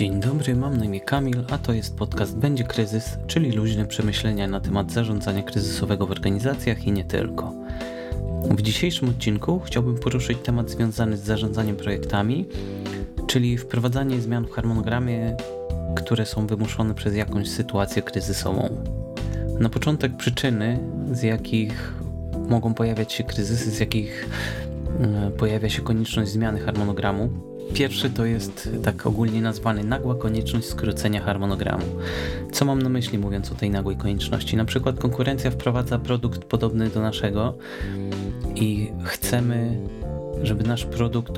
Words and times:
Dzień 0.00 0.20
dobry, 0.20 0.56
mam 0.56 0.76
na 0.76 0.84
imię 0.84 1.00
Kamil, 1.00 1.44
a 1.50 1.58
to 1.58 1.72
jest 1.72 1.96
podcast 1.96 2.36
Będzie 2.36 2.64
Kryzys, 2.64 3.18
czyli 3.26 3.52
luźne 3.52 3.86
przemyślenia 3.86 4.48
na 4.48 4.60
temat 4.60 4.92
zarządzania 4.92 5.42
kryzysowego 5.42 6.06
w 6.06 6.10
organizacjach 6.10 6.86
i 6.86 6.92
nie 6.92 7.04
tylko. 7.04 7.52
W 8.50 8.62
dzisiejszym 8.62 9.08
odcinku 9.08 9.60
chciałbym 9.64 9.98
poruszyć 9.98 10.38
temat 10.38 10.70
związany 10.70 11.16
z 11.16 11.20
zarządzaniem 11.20 11.76
projektami, 11.76 12.46
czyli 13.26 13.58
wprowadzanie 13.58 14.20
zmian 14.20 14.46
w 14.46 14.50
harmonogramie, 14.50 15.36
które 15.96 16.26
są 16.26 16.46
wymuszone 16.46 16.94
przez 16.94 17.16
jakąś 17.16 17.48
sytuację 17.48 18.02
kryzysową. 18.02 18.84
Na 19.58 19.68
początek 19.68 20.16
przyczyny, 20.16 20.78
z 21.12 21.22
jakich 21.22 21.94
mogą 22.48 22.74
pojawiać 22.74 23.12
się 23.12 23.24
kryzysy, 23.24 23.70
z 23.70 23.80
jakich 23.80 24.28
e, 25.00 25.30
pojawia 25.30 25.68
się 25.68 25.82
konieczność 25.82 26.30
zmiany 26.30 26.60
harmonogramu. 26.60 27.49
Pierwszy 27.74 28.10
to 28.10 28.24
jest 28.24 28.68
tak 28.84 29.06
ogólnie 29.06 29.40
nazwany 29.40 29.84
nagła 29.84 30.14
konieczność 30.14 30.66
skrócenia 30.66 31.20
harmonogramu. 31.20 31.84
Co 32.52 32.64
mam 32.64 32.82
na 32.82 32.88
myśli 32.88 33.18
mówiąc 33.18 33.52
o 33.52 33.54
tej 33.54 33.70
nagłej 33.70 33.96
konieczności? 33.96 34.56
Na 34.56 34.64
przykład 34.64 35.00
konkurencja 35.00 35.50
wprowadza 35.50 35.98
produkt 35.98 36.44
podobny 36.44 36.90
do 36.90 37.00
naszego 37.00 37.54
i 38.54 38.92
chcemy, 39.04 39.80
żeby 40.42 40.64
nasz 40.64 40.84
produkt 40.84 41.32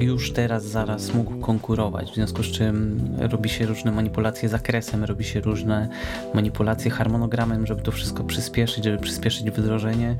już 0.00 0.32
teraz, 0.32 0.64
zaraz 0.64 1.14
mógł 1.14 1.36
konkurować, 1.36 2.10
w 2.10 2.14
związku 2.14 2.42
z 2.42 2.46
czym 2.46 3.00
robi 3.18 3.48
się 3.48 3.66
różne 3.66 3.92
manipulacje 3.92 4.48
zakresem, 4.48 5.04
robi 5.04 5.24
się 5.24 5.40
różne 5.40 5.88
manipulacje 6.34 6.90
harmonogramem, 6.90 7.66
żeby 7.66 7.82
to 7.82 7.92
wszystko 7.92 8.24
przyspieszyć, 8.24 8.84
żeby 8.84 8.98
przyspieszyć 8.98 9.50
wdrożenie, 9.50 10.16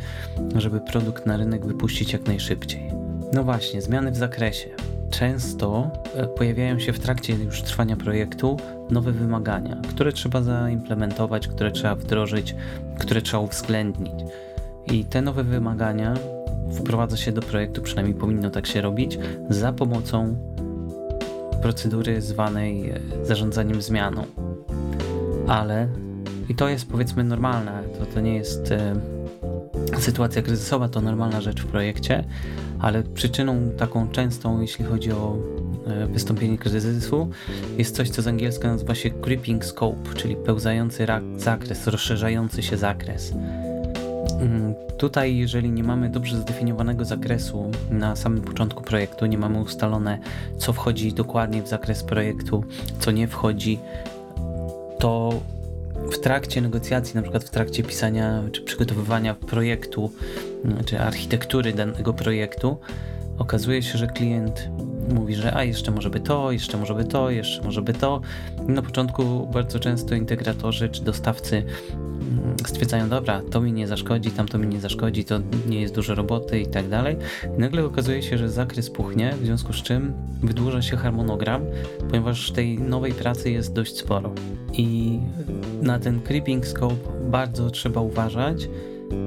żeby 0.56 0.80
produkt 0.80 1.26
na 1.26 1.36
rynek 1.36 1.66
wypuścić 1.66 2.12
jak 2.12 2.26
najszybciej. 2.26 2.90
No 3.32 3.44
właśnie, 3.44 3.82
zmiany 3.82 4.10
w 4.10 4.16
zakresie. 4.16 4.91
Często 5.12 5.90
e, 6.14 6.26
pojawiają 6.26 6.78
się 6.78 6.92
w 6.92 6.98
trakcie 6.98 7.34
już 7.34 7.62
trwania 7.62 7.96
projektu 7.96 8.56
nowe 8.90 9.12
wymagania, 9.12 9.76
które 9.88 10.12
trzeba 10.12 10.42
zaimplementować, 10.42 11.48
które 11.48 11.70
trzeba 11.70 11.94
wdrożyć, 11.94 12.54
które 12.98 13.22
trzeba 13.22 13.42
uwzględnić. 13.42 14.12
I 14.86 15.04
te 15.04 15.22
nowe 15.22 15.44
wymagania 15.44 16.14
wprowadza 16.72 17.16
się 17.16 17.32
do 17.32 17.42
projektu, 17.42 17.82
przynajmniej 17.82 18.14
powinno 18.14 18.50
tak 18.50 18.66
się 18.66 18.80
robić, 18.80 19.18
za 19.50 19.72
pomocą 19.72 20.36
procedury 21.62 22.20
zwanej 22.20 22.90
e, 22.90 23.00
zarządzaniem 23.22 23.82
zmianą. 23.82 24.24
Ale, 25.48 25.88
i 26.48 26.54
to 26.54 26.68
jest 26.68 26.88
powiedzmy 26.90 27.24
normalne, 27.24 27.82
to, 27.98 28.06
to 28.06 28.20
nie 28.20 28.34
jest 28.34 28.72
e, 28.72 28.94
sytuacja 29.98 30.42
kryzysowa, 30.42 30.88
to 30.88 31.00
normalna 31.00 31.40
rzecz 31.40 31.62
w 31.62 31.66
projekcie, 31.66 32.24
ale 32.82 33.02
przyczyną 33.02 33.70
taką 33.78 34.08
częstą, 34.08 34.60
jeśli 34.60 34.84
chodzi 34.84 35.12
o 35.12 35.36
e, 35.86 36.06
wystąpienie 36.06 36.58
kryzysu, 36.58 37.30
jest 37.78 37.96
coś, 37.96 38.10
co 38.10 38.22
z 38.22 38.26
angielska 38.26 38.68
nazywa 38.68 38.94
się 38.94 39.10
creeping 39.10 39.64
scope, 39.64 40.14
czyli 40.14 40.36
pełzający 40.36 41.06
zakres, 41.36 41.86
rozszerzający 41.86 42.62
się 42.62 42.76
zakres. 42.76 43.32
Mm, 44.40 44.74
tutaj, 44.98 45.36
jeżeli 45.36 45.70
nie 45.70 45.84
mamy 45.84 46.10
dobrze 46.10 46.36
zdefiniowanego 46.36 47.04
zakresu 47.04 47.70
na 47.90 48.16
samym 48.16 48.42
początku 48.42 48.82
projektu, 48.82 49.26
nie 49.26 49.38
mamy 49.38 49.60
ustalone, 49.60 50.18
co 50.58 50.72
wchodzi 50.72 51.12
dokładnie 51.12 51.62
w 51.62 51.68
zakres 51.68 52.04
projektu, 52.04 52.64
co 52.98 53.10
nie 53.10 53.28
wchodzi, 53.28 53.78
to 54.98 55.40
w 56.12 56.18
trakcie 56.18 56.60
negocjacji, 56.60 57.14
na 57.14 57.22
przykład 57.22 57.44
w 57.44 57.50
trakcie 57.50 57.82
pisania 57.82 58.42
czy 58.52 58.62
przygotowywania 58.62 59.34
projektu, 59.34 60.10
czy 60.84 61.00
architektury 61.00 61.72
danego 61.72 62.14
projektu, 62.14 62.78
okazuje 63.38 63.82
się, 63.82 63.98
że 63.98 64.06
klient 64.06 64.68
mówi, 65.14 65.34
że 65.34 65.56
a 65.56 65.64
jeszcze 65.64 65.90
może 65.90 66.10
by 66.10 66.20
to, 66.20 66.52
jeszcze 66.52 66.78
może 66.78 66.94
by 66.94 67.04
to, 67.04 67.30
jeszcze 67.30 67.62
może 67.62 67.82
by 67.82 67.92
to. 67.92 68.20
Na 68.68 68.82
początku 68.82 69.46
bardzo 69.52 69.78
często 69.78 70.14
integratorzy 70.14 70.88
czy 70.88 71.02
dostawcy 71.02 71.64
stwierdzają, 72.66 73.08
dobra, 73.08 73.42
to 73.50 73.60
mi 73.60 73.72
nie 73.72 73.86
zaszkodzi, 73.86 74.30
tam 74.30 74.48
to 74.48 74.58
mi 74.58 74.66
nie 74.66 74.80
zaszkodzi, 74.80 75.24
to 75.24 75.38
nie 75.66 75.80
jest 75.80 75.94
dużo 75.94 76.14
roboty 76.14 76.60
i 76.60 76.66
tak 76.66 76.88
dalej. 76.88 77.16
Nagle 77.58 77.84
okazuje 77.84 78.22
się, 78.22 78.38
że 78.38 78.50
zakres 78.50 78.90
puchnie, 78.90 79.34
w 79.40 79.46
związku 79.46 79.72
z 79.72 79.82
czym 79.82 80.12
wydłuża 80.42 80.82
się 80.82 80.96
harmonogram, 80.96 81.62
ponieważ 82.08 82.50
tej 82.50 82.78
nowej 82.78 83.12
pracy 83.12 83.50
jest 83.50 83.72
dość 83.72 83.96
sporo. 83.96 84.32
I 84.72 85.18
na 85.82 85.98
ten 85.98 86.20
creeping 86.20 86.66
scope 86.66 87.30
bardzo 87.30 87.70
trzeba 87.70 88.00
uważać, 88.00 88.68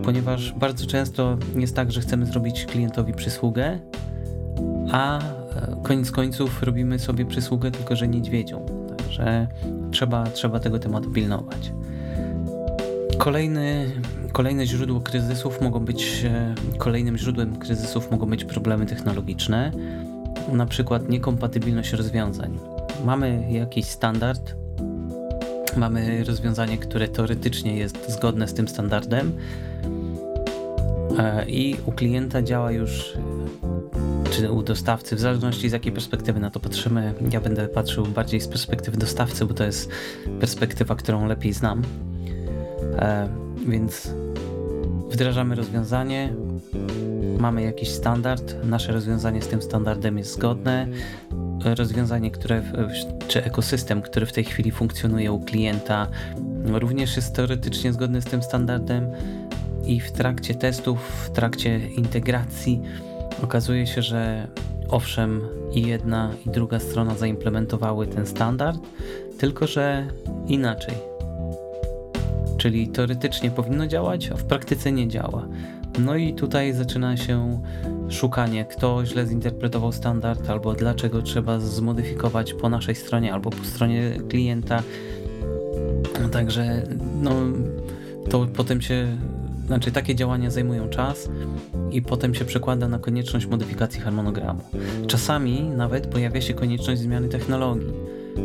ponieważ 0.04 0.54
bardzo 0.54 0.86
często 0.86 1.38
jest 1.56 1.76
tak, 1.76 1.92
że 1.92 2.02
chcemy 2.02 2.26
zrobić 2.26 2.66
klientowi 2.66 3.14
przysługę, 3.14 3.80
a 4.92 5.20
e, 5.20 5.22
koniec 5.84 6.12
końców 6.12 6.64
robimy 6.64 7.00
sobie 7.00 7.26
przysługę 7.26 7.72
tylko, 7.72 7.96
że 7.96 8.08
niedźwiedzią. 8.08 8.66
Także 8.98 9.48
trzeba, 9.92 10.24
trzeba 10.24 10.60
tego 10.60 10.80
tematu 10.80 11.12
pilnować. 11.12 11.72
Kolejny, 13.18 13.92
kolejne 14.32 14.66
źródło 14.66 15.02
kryzysów 15.02 15.62
mogą 15.62 15.80
być, 15.80 16.26
e, 16.26 16.56
kolejnym 16.78 17.18
źródłem 17.18 17.56
kryzysów 17.56 18.12
mogą 18.12 18.26
być 18.26 18.46
problemy 18.46 18.86
technologiczne, 18.86 19.72
na 20.52 20.66
przykład 20.66 21.10
niekompatybilność 21.10 21.94
rozwiązań. 21.94 22.60
Mamy 23.06 23.52
jakiś 23.52 23.86
standard, 23.86 24.56
mamy 25.78 26.24
rozwiązanie, 26.24 26.78
które 26.78 27.08
teoretycznie 27.08 27.78
jest 27.78 28.12
zgodne 28.12 28.48
z 28.48 28.54
tym 28.54 28.68
standardem 28.68 29.32
e, 31.18 31.46
i 31.50 31.76
u 31.86 31.92
klienta 31.92 32.42
działa 32.42 32.72
już 32.72 33.14
czy 34.32 34.52
u 34.52 34.64
dostawcy, 34.64 35.16
w 35.16 35.20
zależności 35.20 35.70
z 35.70 35.72
jakiej 35.72 35.92
perspektywy 35.92 36.40
na 36.40 36.50
to 36.50 36.60
patrzymy. 36.60 37.14
Ja 37.32 37.42
będę 37.42 37.68
patrzył 37.68 38.06
bardziej 38.06 38.42
z 38.42 38.48
perspektywy 38.48 38.98
dostawcy, 38.98 39.46
bo 39.46 39.54
to 39.54 39.64
jest 39.64 39.90
perspektywa, 40.40 40.96
którą 40.96 41.28
lepiej 41.28 41.54
znam. 41.54 41.82
E, 42.98 43.30
więc 43.68 44.14
wdrażamy 45.10 45.56
rozwiązanie, 45.56 46.34
mamy 47.40 47.62
jakiś 47.62 47.90
standard, 47.90 48.56
nasze 48.64 48.92
rozwiązanie 48.92 49.42
z 49.42 49.48
tym 49.48 49.62
standardem 49.62 50.18
jest 50.18 50.34
zgodne. 50.34 50.88
Rozwiązanie, 51.66 52.32
które, 52.32 52.62
czy 53.28 53.44
ekosystem, 53.44 54.02
który 54.02 54.26
w 54.26 54.32
tej 54.32 54.44
chwili 54.44 54.72
funkcjonuje 54.72 55.32
u 55.32 55.40
klienta, 55.40 56.08
również 56.66 57.16
jest 57.16 57.36
teoretycznie 57.36 57.94
zgodny 57.94 58.22
z 58.22 58.26
tym 58.26 58.44
standardem 58.44 59.08
i 59.86 60.00
w 60.00 60.12
trakcie 60.12 60.56
testów, 60.56 61.00
w 61.26 61.30
trakcie 61.30 61.80
integracji 61.90 62.82
okazuje 63.44 63.88
się, 63.88 64.02
że 64.02 64.48
owszem, 64.90 65.42
i 65.74 65.82
jedna, 65.82 66.32
i 66.46 66.50
druga 66.50 66.80
strona 66.80 67.16
zaimplementowały 67.16 68.08
ten 68.08 68.26
standard, 68.26 68.80
tylko 69.38 69.68
że 69.68 70.08
inaczej 70.48 70.96
czyli 72.66 72.88
teoretycznie 72.88 73.52
powinno 73.52 73.88
działać, 73.88 74.32
a 74.32 74.36
w 74.36 74.44
praktyce 74.44 74.92
nie 74.92 75.08
działa. 75.08 75.48
No 76.00 76.16
i 76.16 76.34
tutaj 76.34 76.74
zaczyna 76.74 77.18
się 77.18 77.60
szukanie, 78.10 78.66
kto 78.66 79.06
źle 79.06 79.26
zinterpretował 79.26 79.92
standard, 79.92 80.50
albo 80.50 80.74
dlaczego 80.74 81.22
trzeba 81.22 81.60
zmodyfikować 81.60 82.54
po 82.54 82.70
naszej 82.70 82.96
stronie, 82.96 83.34
albo 83.34 83.50
po 83.50 83.64
stronie 83.64 84.12
klienta. 84.30 84.84
Także 86.32 86.84
no, 87.22 87.32
to 88.30 88.48
potem 88.56 88.82
się, 88.82 89.18
znaczy 89.68 89.92
takie 89.92 90.16
działania 90.16 90.52
zajmują 90.52 90.90
czas 90.90 91.30
i 91.92 92.02
potem 92.02 92.36
się 92.36 92.46
przekłada 92.46 92.88
na 92.88 93.00
konieczność 93.00 93.46
modyfikacji 93.46 94.02
harmonogramu. 94.02 94.62
Czasami 95.08 95.62
nawet 95.64 96.08
pojawia 96.08 96.42
się 96.42 96.54
konieczność 96.54 97.02
zmiany 97.02 97.30
technologii. 97.30 97.94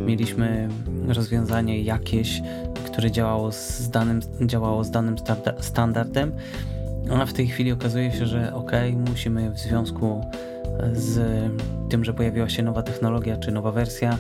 Mieliśmy 0.06 0.68
rozwiązanie 1.08 1.82
jakieś 1.82 2.40
które 3.00 3.10
działało 3.10 3.52
z 3.52 3.90
danym, 3.90 4.20
działało 4.40 4.84
z 4.84 4.90
danym 4.90 5.16
standardem, 5.60 6.32
a 7.10 7.26
w 7.26 7.32
tej 7.32 7.48
chwili 7.48 7.72
okazuje 7.72 8.12
się, 8.12 8.26
że 8.26 8.54
ok, 8.54 8.72
musimy 9.08 9.50
w 9.50 9.58
związku 9.58 10.24
z 10.92 11.20
tym, 11.90 12.04
że 12.04 12.14
pojawiła 12.14 12.48
się 12.48 12.62
nowa 12.62 12.82
technologia 12.82 13.36
czy 13.36 13.52
nowa 13.52 13.72
wersja 13.72 14.18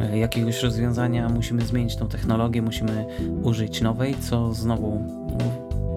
e, 0.00 0.18
jakiegoś 0.18 0.62
rozwiązania, 0.62 1.28
musimy 1.28 1.62
zmienić 1.62 1.96
tą 1.96 2.08
technologię, 2.08 2.62
musimy 2.62 3.06
użyć 3.42 3.80
nowej, 3.80 4.14
co 4.14 4.54
znowu 4.54 5.02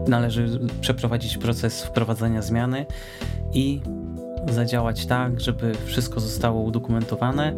należy 0.07 0.59
przeprowadzić 0.81 1.37
proces 1.37 1.83
wprowadzania 1.83 2.41
zmiany 2.41 2.85
i 3.53 3.81
zadziałać 4.51 5.05
tak, 5.05 5.39
żeby 5.39 5.73
wszystko 5.85 6.19
zostało 6.19 6.61
udokumentowane, 6.61 7.55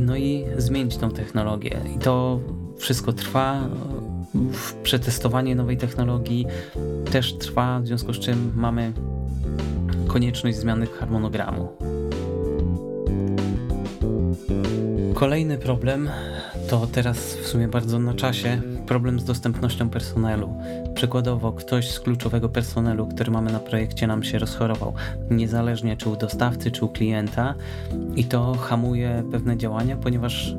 no 0.00 0.16
i 0.16 0.44
zmienić 0.56 0.96
tą 0.96 1.10
technologię. 1.10 1.80
I 1.96 1.98
to 1.98 2.40
wszystko 2.78 3.12
trwa. 3.12 3.68
Przetestowanie 4.82 5.54
nowej 5.54 5.76
technologii 5.76 6.46
też 7.12 7.38
trwa, 7.38 7.80
w 7.80 7.86
związku 7.86 8.12
z 8.12 8.18
czym 8.18 8.52
mamy 8.56 8.92
konieczność 10.08 10.58
zmiany 10.58 10.86
harmonogramu. 10.86 11.68
Kolejny 15.14 15.58
problem 15.58 16.10
to 16.68 16.86
teraz 16.86 17.18
w 17.18 17.46
sumie 17.46 17.68
bardzo 17.68 17.98
na 17.98 18.14
czasie 18.14 18.62
problem 18.86 19.20
z 19.20 19.24
dostępnością 19.24 19.90
personelu. 19.90 20.54
Przykładowo, 20.94 21.52
ktoś 21.52 21.90
z 21.90 22.00
kluczowego 22.00 22.48
personelu, 22.48 23.06
który 23.06 23.30
mamy 23.30 23.52
na 23.52 23.58
projekcie, 23.58 24.06
nam 24.06 24.22
się 24.22 24.38
rozchorował, 24.38 24.94
niezależnie 25.30 25.96
czy 25.96 26.08
u 26.08 26.16
dostawcy, 26.16 26.70
czy 26.70 26.84
u 26.84 26.88
klienta, 26.88 27.54
i 28.16 28.24
to 28.24 28.54
hamuje 28.54 29.24
pewne 29.30 29.56
działania, 29.56 29.96
ponieważ 29.96 30.54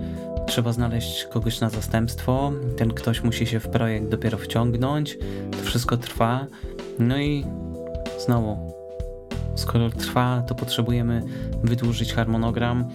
trzeba 0.49 0.73
znaleźć 0.73 1.25
kogoś 1.25 1.59
na 1.59 1.69
zastępstwo. 1.69 2.51
Ten 2.77 2.93
ktoś 2.93 3.23
musi 3.23 3.47
się 3.47 3.59
w 3.59 3.67
projekt 3.67 4.09
dopiero 4.09 4.37
wciągnąć, 4.37 5.17
to 5.51 5.57
wszystko 5.63 5.97
trwa. 5.97 6.47
No 6.99 7.17
i 7.17 7.45
znowu, 8.25 8.57
skoro 9.55 9.89
trwa, 9.89 10.43
to 10.47 10.55
potrzebujemy 10.55 11.21
wydłużyć 11.63 12.13
harmonogram 12.13 12.85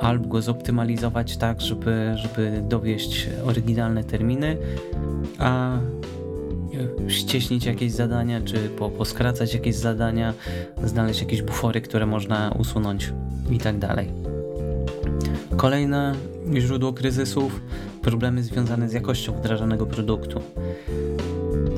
albo 0.00 0.28
go 0.28 0.42
zoptymalizować 0.42 1.36
tak, 1.36 1.60
żeby, 1.60 2.14
żeby 2.16 2.62
dowieść 2.68 3.28
oryginalne 3.44 4.04
terminy, 4.04 4.56
a 5.38 5.78
ścieśnić 7.08 7.64
jakieś 7.64 7.92
zadania, 7.92 8.40
czy 8.40 8.56
po, 8.68 8.90
poskracać 8.90 9.54
jakieś 9.54 9.74
zadania, 9.74 10.34
znaleźć 10.84 11.20
jakieś 11.20 11.42
bufory, 11.42 11.80
które 11.80 12.06
można 12.06 12.54
usunąć 12.58 13.12
i 13.50 13.58
tak 13.58 13.78
dalej. 13.78 14.12
Kolejne 15.56 16.14
źródło 16.58 16.92
kryzysów, 16.92 17.60
problemy 18.02 18.42
związane 18.42 18.88
z 18.88 18.92
jakością 18.92 19.32
wdrażanego 19.32 19.86
produktu. 19.86 20.40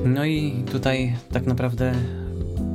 No 0.04 0.24
i 0.24 0.64
tutaj 0.72 1.16
tak 1.32 1.46
naprawdę 1.46 1.92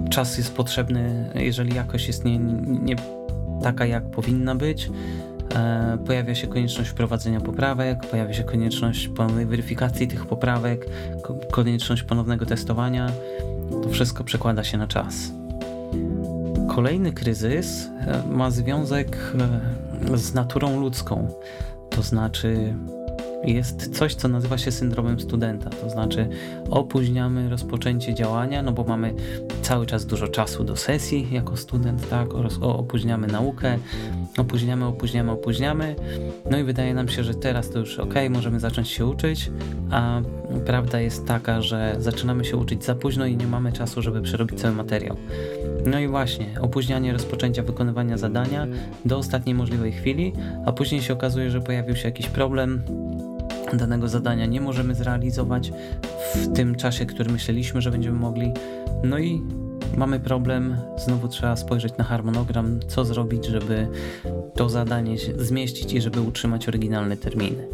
czas 0.10 0.38
jest 0.38 0.54
potrzebny, 0.54 1.32
jeżeli 1.36 1.76
jakość 1.76 2.08
jest 2.08 2.26
nie, 2.26 2.40
nie 2.68 2.96
taka, 3.64 3.86
jak 3.86 4.12
powinna 4.12 4.56
być, 4.56 4.90
E, 5.56 5.98
pojawia 6.06 6.36
się 6.36 6.48
konieczność 6.48 6.90
wprowadzenia 6.90 7.42
poprawek, 7.42 8.08
pojawia 8.12 8.34
się 8.34 8.44
konieczność 8.44 9.08
ponownej 9.08 9.46
weryfikacji 9.46 10.08
tych 10.08 10.26
poprawek, 10.26 10.86
konieczność 11.52 12.04
ponownego 12.04 12.46
testowania. 12.46 13.12
To 13.84 13.90
wszystko 13.90 14.24
przekłada 14.24 14.64
się 14.64 14.78
na 14.78 14.88
czas. 14.88 15.32
Kolejny 16.76 17.12
kryzys 17.14 17.90
e, 18.08 18.24
ma 18.30 18.52
związek 18.52 19.18
e, 20.14 20.18
z 20.18 20.34
naturą 20.34 20.80
ludzką, 20.80 21.28
to 21.98 22.04
znaczy 22.04 22.74
jest 23.44 23.98
coś, 23.98 24.16
co 24.16 24.28
nazywa 24.28 24.58
się 24.58 24.72
syndromem 24.72 25.20
studenta. 25.20 25.70
To 25.70 25.90
znaczy 25.90 26.30
opóźniamy 26.70 27.50
rozpoczęcie 27.50 28.14
działania, 28.14 28.62
no 28.62 28.72
bo 28.72 28.84
mamy 28.84 29.14
cały 29.62 29.86
czas 29.86 30.06
dużo 30.06 30.28
czasu 30.28 30.64
do 30.64 30.76
sesji 30.76 31.28
jako 31.32 31.58
student, 31.58 32.10
tak, 32.10 32.34
oraz 32.34 32.58
opóźniamy 32.62 33.28
naukę, 33.28 33.78
opóźniamy, 34.38 34.86
opóźniamy, 34.86 35.32
opóźniamy. 35.32 35.96
No 36.52 36.58
i 36.58 36.64
wydaje 36.64 36.94
nam 36.94 37.08
się, 37.08 37.24
że 37.24 37.34
teraz 37.34 37.70
to 37.70 37.80
już 37.80 38.00
ok, 38.00 38.14
możemy 38.30 38.60
zacząć 38.60 38.90
się 38.90 39.06
uczyć, 39.06 39.52
a 39.92 40.22
prawda 40.66 41.02
jest 41.02 41.26
taka, 41.26 41.62
że 41.62 41.96
zaczynamy 42.00 42.46
się 42.46 42.58
uczyć 42.58 42.86
za 42.86 42.96
późno 42.96 43.26
i 43.26 43.38
nie 43.38 43.48
mamy 43.48 43.74
czasu, 43.74 44.02
żeby 44.02 44.22
przerobić 44.22 44.62
cały 44.62 44.76
materiał. 44.76 45.18
No 45.92 46.00
i 46.00 46.08
właśnie, 46.08 46.46
opóźnianie 46.62 47.14
rozpoczęcia 47.14 47.64
wykonywania 47.64 48.18
zadania 48.18 48.68
do 49.06 49.18
ostatniej 49.18 49.56
możliwej 49.56 49.92
chwili, 49.92 50.34
a 50.66 50.72
później 50.72 51.02
się 51.02 51.14
okazuje, 51.14 51.52
że 51.52 51.62
pojawił 51.62 51.96
się 51.96 52.06
jakiś 52.06 52.28
problem, 52.28 52.82
danego 53.74 54.08
zadania 54.08 54.46
nie 54.46 54.62
możemy 54.62 54.96
zrealizować 54.96 55.72
w 56.36 56.54
tym 56.54 56.76
czasie, 56.76 57.06
który 57.06 57.32
myśleliśmy, 57.32 57.82
że 57.82 57.92
będziemy 57.92 58.20
mogli. 58.20 58.54
No 59.04 59.20
i 59.20 59.42
mamy 59.98 60.20
problem, 60.20 60.78
znowu 60.98 61.28
trzeba 61.28 61.56
spojrzeć 61.56 61.98
na 61.98 62.04
harmonogram, 62.04 62.80
co 62.88 63.06
zrobić, 63.06 63.46
żeby 63.46 63.88
to 64.56 64.70
zadanie 64.70 65.16
zmieścić 65.38 65.94
i 65.94 66.02
żeby 66.02 66.22
utrzymać 66.22 66.68
oryginalne 66.68 67.18
terminy. 67.18 67.68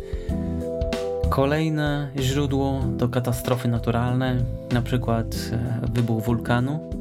Kolejne 1.30 2.07
źródło 2.19 2.81
to 3.00 3.09
katastrofy 3.09 3.68
naturalne, 3.68 4.36
na 4.71 4.81
przykład 4.81 5.25
e, 5.51 5.88
wybuch 5.94 6.24
wulkanu, 6.24 6.93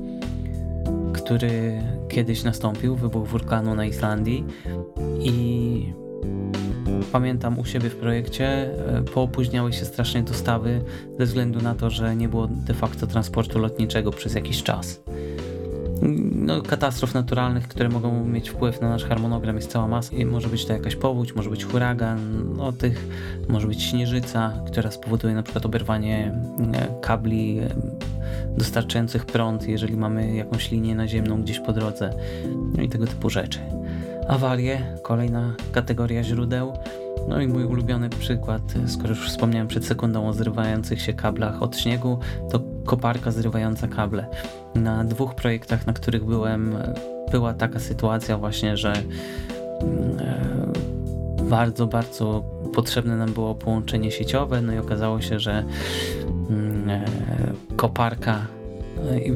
który 1.12 1.82
kiedyś 2.09 2.44
nastąpił, 2.44 2.97
wybuch 2.97 3.29
wulkanu 3.29 3.75
na 3.75 3.85
Islandii 3.85 4.44
i 5.20 6.03
pamiętam 7.12 7.59
u 7.59 7.64
siebie 7.64 7.91
w 7.91 7.97
projekcie, 7.97 8.47
e, 8.47 9.03
poopóźniały 9.03 9.73
się 9.73 9.85
strasznie 9.85 10.23
dostawy 10.23 10.85
ze 11.19 11.26
względu 11.26 11.61
na 11.61 11.75
to, 11.75 11.91
że 11.91 12.17
nie 12.17 12.29
było 12.29 12.47
de 12.47 12.75
facto 12.75 13.06
transportu 13.06 13.59
lotniczego 13.59 14.11
przez 14.11 14.35
jakiś 14.35 14.62
czas. 14.62 15.03
No, 16.33 16.63
katastrof 16.63 17.15
naturalnych, 17.15 17.69
które 17.69 17.89
mogą 17.89 18.25
mieć 18.25 18.51
wpływ 18.51 18.81
na 18.81 18.89
nasz 18.89 19.05
harmonogram 19.05 19.57
jest 19.57 19.71
cała 19.71 19.89
masa. 19.89 20.17
I 20.17 20.25
może 20.25 20.49
być 20.49 20.67
to 20.67 20.73
jakaś 20.73 20.97
powódź, 20.97 21.35
może 21.35 21.51
być 21.51 21.65
huragan, 21.65 22.45
no, 22.57 22.73
tych, 22.73 23.09
może 23.49 23.67
być 23.67 23.83
śnieżyca, 23.83 24.53
która 24.67 24.91
spowoduje 24.91 25.35
na 25.35 25.43
przykład 25.43 25.67
oberwanie 25.67 26.35
e, 26.75 27.01
kabli 27.01 27.59
e, 27.59 27.69
dostarczających 28.59 29.27
prąd, 29.27 29.69
jeżeli 29.69 29.97
mamy 29.97 30.35
jakąś 30.35 30.71
linię 30.71 30.95
naziemną 30.95 31.43
gdzieś 31.43 31.61
po 31.61 31.73
drodze, 31.73 32.15
no 32.77 32.83
i 32.83 32.89
tego 32.89 33.07
typu 33.07 33.31
rzeczy. 33.31 33.59
Awarie, 34.29 34.97
kolejna 35.03 35.55
kategoria 35.73 36.23
źródeł. 36.23 36.73
No 37.29 37.41
i 37.41 37.47
mój 37.49 37.65
ulubiony 37.65 38.11
przykład, 38.11 38.63
skoro 38.87 39.09
już 39.09 39.29
wspomniałem 39.29 39.69
przed 39.69 39.85
sekundą 39.85 40.29
o 40.29 40.33
zrywających 40.33 41.03
się 41.03 41.13
kablach 41.13 41.63
od 41.63 41.77
śniegu, 41.77 42.19
to 42.51 42.61
koparka 42.84 43.31
zrywająca 43.31 43.88
kable. 43.88 44.26
Na 44.75 45.05
dwóch 45.05 45.34
projektach, 45.34 45.87
na 45.87 45.93
których 45.93 46.25
byłem, 46.25 46.76
była 47.31 47.55
taka 47.55 47.79
sytuacja 47.79 48.38
właśnie, 48.38 48.76
że 48.76 48.93
mm, 48.93 50.19
e, 50.19 51.43
bardzo, 51.43 51.87
bardzo 51.87 52.44
potrzebne 52.75 53.17
nam 53.17 53.32
było 53.32 53.55
połączenie 53.55 54.11
sieciowe, 54.11 54.62
no 54.62 54.73
i 54.73 54.79
okazało 54.79 55.20
się, 55.20 55.38
że 55.40 55.64
mm, 56.50 56.90
e, 56.90 57.05
koparka 57.76 58.46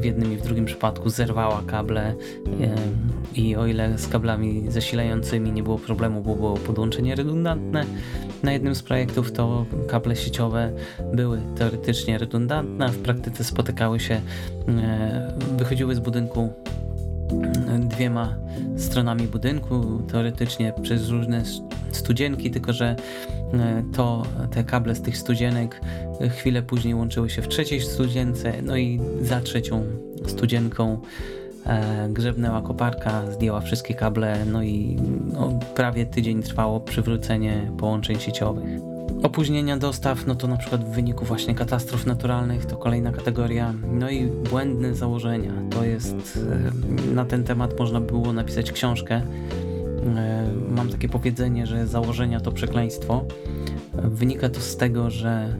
w 0.01 0.05
jednym 0.05 0.33
i 0.33 0.37
w 0.37 0.41
drugim 0.41 0.65
przypadku 0.65 1.09
zerwała 1.09 1.61
kable 1.67 2.15
i 3.35 3.55
o 3.55 3.67
ile 3.67 3.97
z 3.97 4.07
kablami 4.07 4.71
zasilającymi 4.71 5.51
nie 5.51 5.63
było 5.63 5.77
problemu, 5.77 6.21
bo 6.21 6.35
było 6.35 6.53
podłączenie 6.53 7.15
redundantne, 7.15 7.85
na 8.43 8.51
jednym 8.51 8.75
z 8.75 8.83
projektów 8.83 9.31
to 9.31 9.65
kable 9.87 10.15
sieciowe 10.15 10.71
były 11.13 11.41
teoretycznie 11.57 12.17
redundantne, 12.17 12.85
a 12.85 12.89
w 12.89 12.97
praktyce 12.97 13.43
spotykały 13.43 13.99
się, 13.99 14.21
wychodziły 15.57 15.95
z 15.95 15.99
budynku 15.99 16.53
dwiema 17.79 18.35
stronami 18.77 19.27
budynku, 19.27 20.01
teoretycznie 20.11 20.73
przez 20.81 21.09
różne 21.09 21.43
studzienki, 21.91 22.51
tylko 22.51 22.73
że 22.73 22.95
e, 23.53 23.83
to 23.95 24.23
te 24.51 24.63
kable 24.63 24.95
z 24.95 25.01
tych 25.01 25.17
studzienek 25.17 25.81
chwilę 26.29 26.63
później 26.63 26.95
łączyły 26.95 27.29
się 27.29 27.41
w 27.41 27.47
trzeciej 27.47 27.81
studzience, 27.81 28.53
no 28.61 28.77
i 28.77 28.99
za 29.21 29.41
trzecią 29.41 29.83
studzienką 30.27 30.93
e, 30.93 30.97
grzebnęła 32.09 32.61
koparka, 32.61 33.31
zdjęła 33.31 33.61
wszystkie 33.61 33.93
kable, 33.93 34.45
no 34.45 34.63
i 34.63 34.97
no, 35.33 35.59
prawie 35.75 36.05
tydzień 36.05 36.43
trwało 36.43 36.79
przywrócenie 36.79 37.71
połączeń 37.77 38.19
sieciowych. 38.19 38.79
Opóźnienia 39.23 39.77
dostaw, 39.77 40.27
no 40.27 40.35
to 40.35 40.47
na 40.47 40.57
przykład 40.57 40.83
w 40.83 40.89
wyniku 40.89 41.25
właśnie 41.25 41.55
katastrof 41.55 42.05
naturalnych 42.05 42.65
to 42.65 42.77
kolejna 42.77 43.11
kategoria. 43.11 43.73
No 43.91 44.09
i 44.09 44.25
błędne 44.25 44.95
założenia. 44.95 45.53
To 45.69 45.83
jest, 45.83 46.39
e, 47.09 47.13
na 47.13 47.25
ten 47.25 47.43
temat 47.43 47.79
można 47.79 48.01
było 48.01 48.33
napisać 48.33 48.71
książkę. 48.71 49.21
E, 50.15 50.47
mam 50.69 50.89
takie 50.89 51.09
powiedzenie, 51.09 51.67
że 51.67 51.87
założenia 51.87 52.39
to 52.39 52.51
przekleństwo. 52.51 53.25
Wynika 53.93 54.49
to 54.49 54.59
z 54.59 54.77
tego, 54.77 55.09
że 55.09 55.57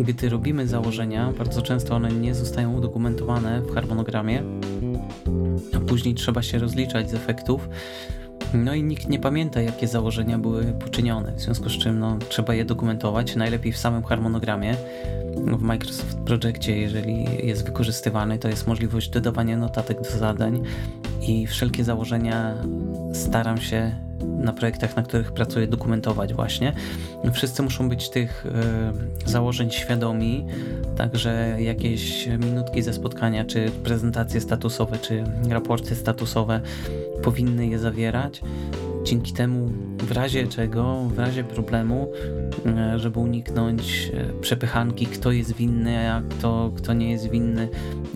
gdy 0.00 0.28
robimy 0.28 0.68
założenia, 0.68 1.32
bardzo 1.38 1.62
często 1.62 1.94
one 1.94 2.12
nie 2.12 2.34
zostają 2.34 2.74
udokumentowane 2.74 3.60
w 3.60 3.74
harmonogramie, 3.74 4.42
a 5.76 5.80
później 5.80 6.14
trzeba 6.14 6.42
się 6.42 6.58
rozliczać 6.58 7.10
z 7.10 7.14
efektów. 7.14 7.68
No 8.54 8.74
i 8.74 8.82
nikt 8.82 9.08
nie 9.08 9.18
pamięta, 9.18 9.60
jakie 9.60 9.88
założenia 9.88 10.38
były 10.38 10.64
poczynione, 10.64 11.32
w 11.32 11.40
związku 11.40 11.68
z 11.68 11.78
czym 11.78 11.98
no, 11.98 12.18
trzeba 12.28 12.54
je 12.54 12.64
dokumentować, 12.64 13.36
najlepiej 13.36 13.72
w 13.72 13.78
samym 13.78 14.02
harmonogramie. 14.02 14.76
W 15.36 15.62
Microsoft 15.62 16.18
Projectie, 16.18 16.76
jeżeli 16.76 17.46
jest 17.46 17.64
wykorzystywany, 17.66 18.38
to 18.38 18.48
jest 18.48 18.66
możliwość 18.66 19.08
dodawania 19.08 19.56
notatek 19.56 20.02
do 20.02 20.10
zadań 20.10 20.62
i 21.28 21.46
wszelkie 21.46 21.84
założenia 21.84 22.54
staram 23.12 23.60
się 23.60 23.92
na 24.22 24.52
projektach, 24.52 24.96
na 24.96 25.02
których 25.02 25.32
pracuję, 25.32 25.66
dokumentować 25.66 26.34
właśnie. 26.34 26.72
Wszyscy 27.32 27.62
muszą 27.62 27.88
być 27.88 28.10
tych 28.10 28.46
y, 29.26 29.30
założeń 29.30 29.70
świadomi, 29.70 30.46
także 30.96 31.56
jakieś 31.58 32.26
minutki 32.26 32.82
ze 32.82 32.92
spotkania, 32.92 33.44
czy 33.44 33.70
prezentacje 33.84 34.40
statusowe, 34.40 34.98
czy 34.98 35.24
raporty 35.48 35.94
statusowe 35.94 36.60
powinny 37.22 37.66
je 37.66 37.78
zawierać. 37.78 38.40
Dzięki 39.04 39.32
temu, 39.32 39.70
w 39.98 40.12
razie 40.12 40.46
czego, 40.46 41.08
w 41.14 41.18
razie 41.18 41.44
problemu, 41.44 42.08
e, 42.66 42.98
żeby 42.98 43.18
uniknąć 43.18 44.10
e, 44.14 44.40
przepychanki, 44.40 45.06
kto 45.06 45.32
jest 45.32 45.52
winny, 45.52 46.12
a 46.12 46.22
kto, 46.30 46.72
kto 46.76 46.92
nie 46.92 47.10
jest 47.10 47.30
winny, 47.30 47.68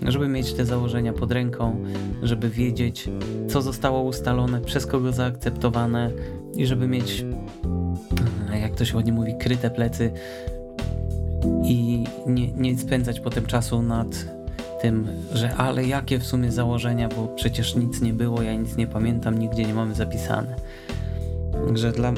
żeby 0.05 0.27
mieć 0.27 0.53
te 0.53 0.65
założenia 0.65 1.13
pod 1.13 1.31
ręką, 1.31 1.83
żeby 2.23 2.49
wiedzieć, 2.49 3.09
co 3.47 3.61
zostało 3.61 4.01
ustalone, 4.01 4.61
przez 4.61 4.85
kogo 4.85 5.11
zaakceptowane 5.11 6.11
i 6.55 6.65
żeby 6.65 6.87
mieć 6.87 7.25
to 8.77 8.85
się 8.85 8.95
ładnie 8.95 9.13
mówi, 9.13 9.35
kryte 9.39 9.69
plecy 9.69 10.11
i 11.63 12.03
nie, 12.27 12.51
nie 12.51 12.77
spędzać 12.77 13.19
potem 13.19 13.45
czasu 13.45 13.81
nad 13.81 14.36
tym, 14.81 15.07
że 15.33 15.55
ale 15.55 15.85
jakie 15.85 16.19
w 16.19 16.25
sumie 16.25 16.51
założenia, 16.51 17.09
bo 17.09 17.27
przecież 17.27 17.75
nic 17.75 18.01
nie 18.01 18.13
było, 18.13 18.41
ja 18.41 18.53
nic 18.53 18.75
nie 18.77 18.87
pamiętam, 18.87 19.39
nigdzie 19.39 19.65
nie 19.65 19.73
mamy 19.73 19.95
zapisane. 19.95 20.55
Także 21.65 21.91
dla 21.91 22.13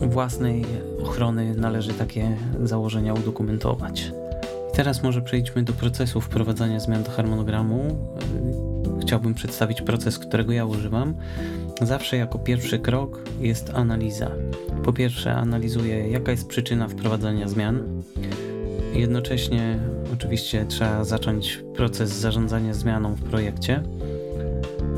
własnej 0.00 0.64
ochrony 1.02 1.54
należy 1.54 1.94
takie 1.94 2.36
założenia 2.64 3.14
udokumentować. 3.14 4.12
I 4.72 4.76
teraz 4.76 5.02
może 5.02 5.22
przejdźmy 5.22 5.62
do 5.62 5.72
procesu 5.72 6.20
wprowadzania 6.20 6.80
zmian 6.80 7.02
do 7.02 7.10
harmonogramu. 7.10 8.08
Chciałbym 9.02 9.34
przedstawić 9.34 9.82
proces, 9.82 10.18
którego 10.18 10.52
ja 10.52 10.64
używam. 10.64 11.14
Zawsze 11.82 12.16
jako 12.16 12.38
pierwszy 12.38 12.78
krok 12.78 13.20
jest 13.40 13.70
analiza. 13.74 14.30
Po 14.84 14.92
pierwsze 14.92 15.34
analizuję 15.34 16.08
jaka 16.08 16.30
jest 16.30 16.48
przyczyna 16.48 16.88
wprowadzania 16.88 17.48
zmian. 17.48 18.02
Jednocześnie 18.98 19.78
oczywiście 20.14 20.66
trzeba 20.68 21.04
zacząć 21.04 21.62
proces 21.76 22.10
zarządzania 22.10 22.74
zmianą 22.74 23.14
w 23.14 23.22
projekcie. 23.22 23.82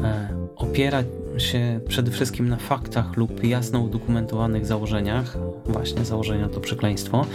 E, 0.03 0.29
opierać 0.57 1.07
się 1.39 1.81
przede 1.89 2.11
wszystkim 2.11 2.49
na 2.49 2.57
faktach 2.57 3.17
lub 3.17 3.45
jasno 3.45 3.81
udokumentowanych 3.81 4.67
założeniach. 4.67 5.37
Właśnie 5.67 6.05
założenia 6.05 6.49
to 6.49 6.61
przekleństwo. 6.61 7.27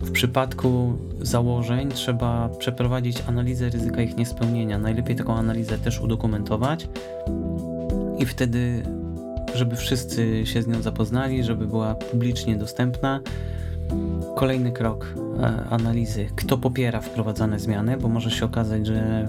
W 0.00 0.10
przypadku 0.10 0.98
założeń 1.20 1.90
trzeba 1.90 2.48
przeprowadzić 2.48 3.16
analizę 3.28 3.70
ryzyka 3.70 4.02
ich 4.02 4.16
niespełnienia. 4.16 4.78
Najlepiej 4.78 5.16
taką 5.16 5.34
analizę 5.34 5.78
też 5.78 6.00
udokumentować 6.00 6.88
i 8.18 8.26
wtedy, 8.26 8.82
żeby 9.54 9.76
wszyscy 9.76 10.46
się 10.46 10.62
z 10.62 10.66
nią 10.66 10.82
zapoznali, 10.82 11.44
żeby 11.44 11.66
była 11.66 11.94
publicznie 11.94 12.56
dostępna. 12.56 13.20
Kolejny 14.36 14.72
krok 14.72 15.14
e, 15.40 15.64
analizy, 15.70 16.26
kto 16.36 16.58
popiera 16.58 17.00
wprowadzane 17.00 17.58
zmiany, 17.58 17.96
bo 17.96 18.08
może 18.08 18.30
się 18.30 18.44
okazać, 18.44 18.86
że 18.86 18.94
e, 18.96 19.26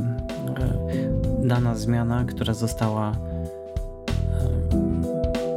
dana 1.47 1.75
zmiana, 1.75 2.25
która 2.25 2.53
została 2.53 3.11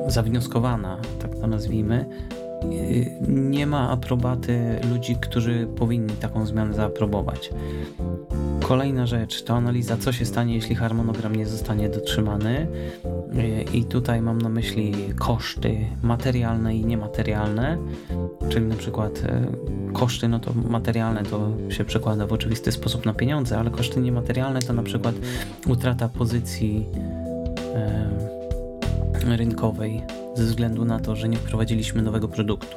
e, 0.07 0.11
zawnioskowana, 0.11 0.99
tak 1.23 1.35
to 1.35 1.47
nazwijmy, 1.47 2.07
nie 3.29 3.67
ma 3.67 3.91
aprobaty 3.91 4.81
ludzi, 4.91 5.17
którzy 5.21 5.69
powinni 5.77 6.13
taką 6.13 6.47
zmianę 6.47 6.75
zaaprobować. 6.75 7.51
Kolejna 8.61 9.07
rzecz 9.07 9.43
to 9.43 9.55
analiza, 9.55 9.97
co 9.97 10.13
się 10.13 10.25
stanie, 10.25 10.55
jeśli 10.55 10.75
harmonogram 10.75 11.37
nie 11.37 11.47
zostanie 11.47 11.89
dotrzymany. 11.89 12.67
I 13.75 13.85
tutaj 13.85 14.23
mam 14.23 14.39
na 14.39 14.49
myśli 14.49 14.95
koszty 15.19 15.79
materialne 16.03 16.77
i 16.77 16.85
niematerialne, 16.85 17.79
czyli 18.49 18.67
na 18.67 18.77
przykład 18.77 19.23
e, 19.27 19.47
koszty, 19.93 20.29
no 20.29 20.41
to 20.41 20.53
materialne 20.69 21.23
to 21.23 21.51
się 21.69 21.85
przekłada 21.85 22.27
w 22.27 22.33
oczywisty 22.33 22.73
sposób 22.73 23.07
na 23.07 23.15
pieniądze, 23.15 23.59
ale 23.59 23.71
koszty 23.71 24.01
niematerialne 24.01 24.61
to 24.61 24.73
na 24.73 24.83
przykład 24.83 25.15
utrata 25.67 26.09
pozycji 26.09 26.87
e, 27.75 29.37
rynkowej 29.37 30.03
ze 30.39 30.45
względu 30.45 30.85
na 30.85 31.01
to, 31.01 31.17
że 31.17 31.29
nie 31.29 31.37
wprowadziliśmy 31.37 32.03
nowego 32.03 32.29
produktu. 32.29 32.77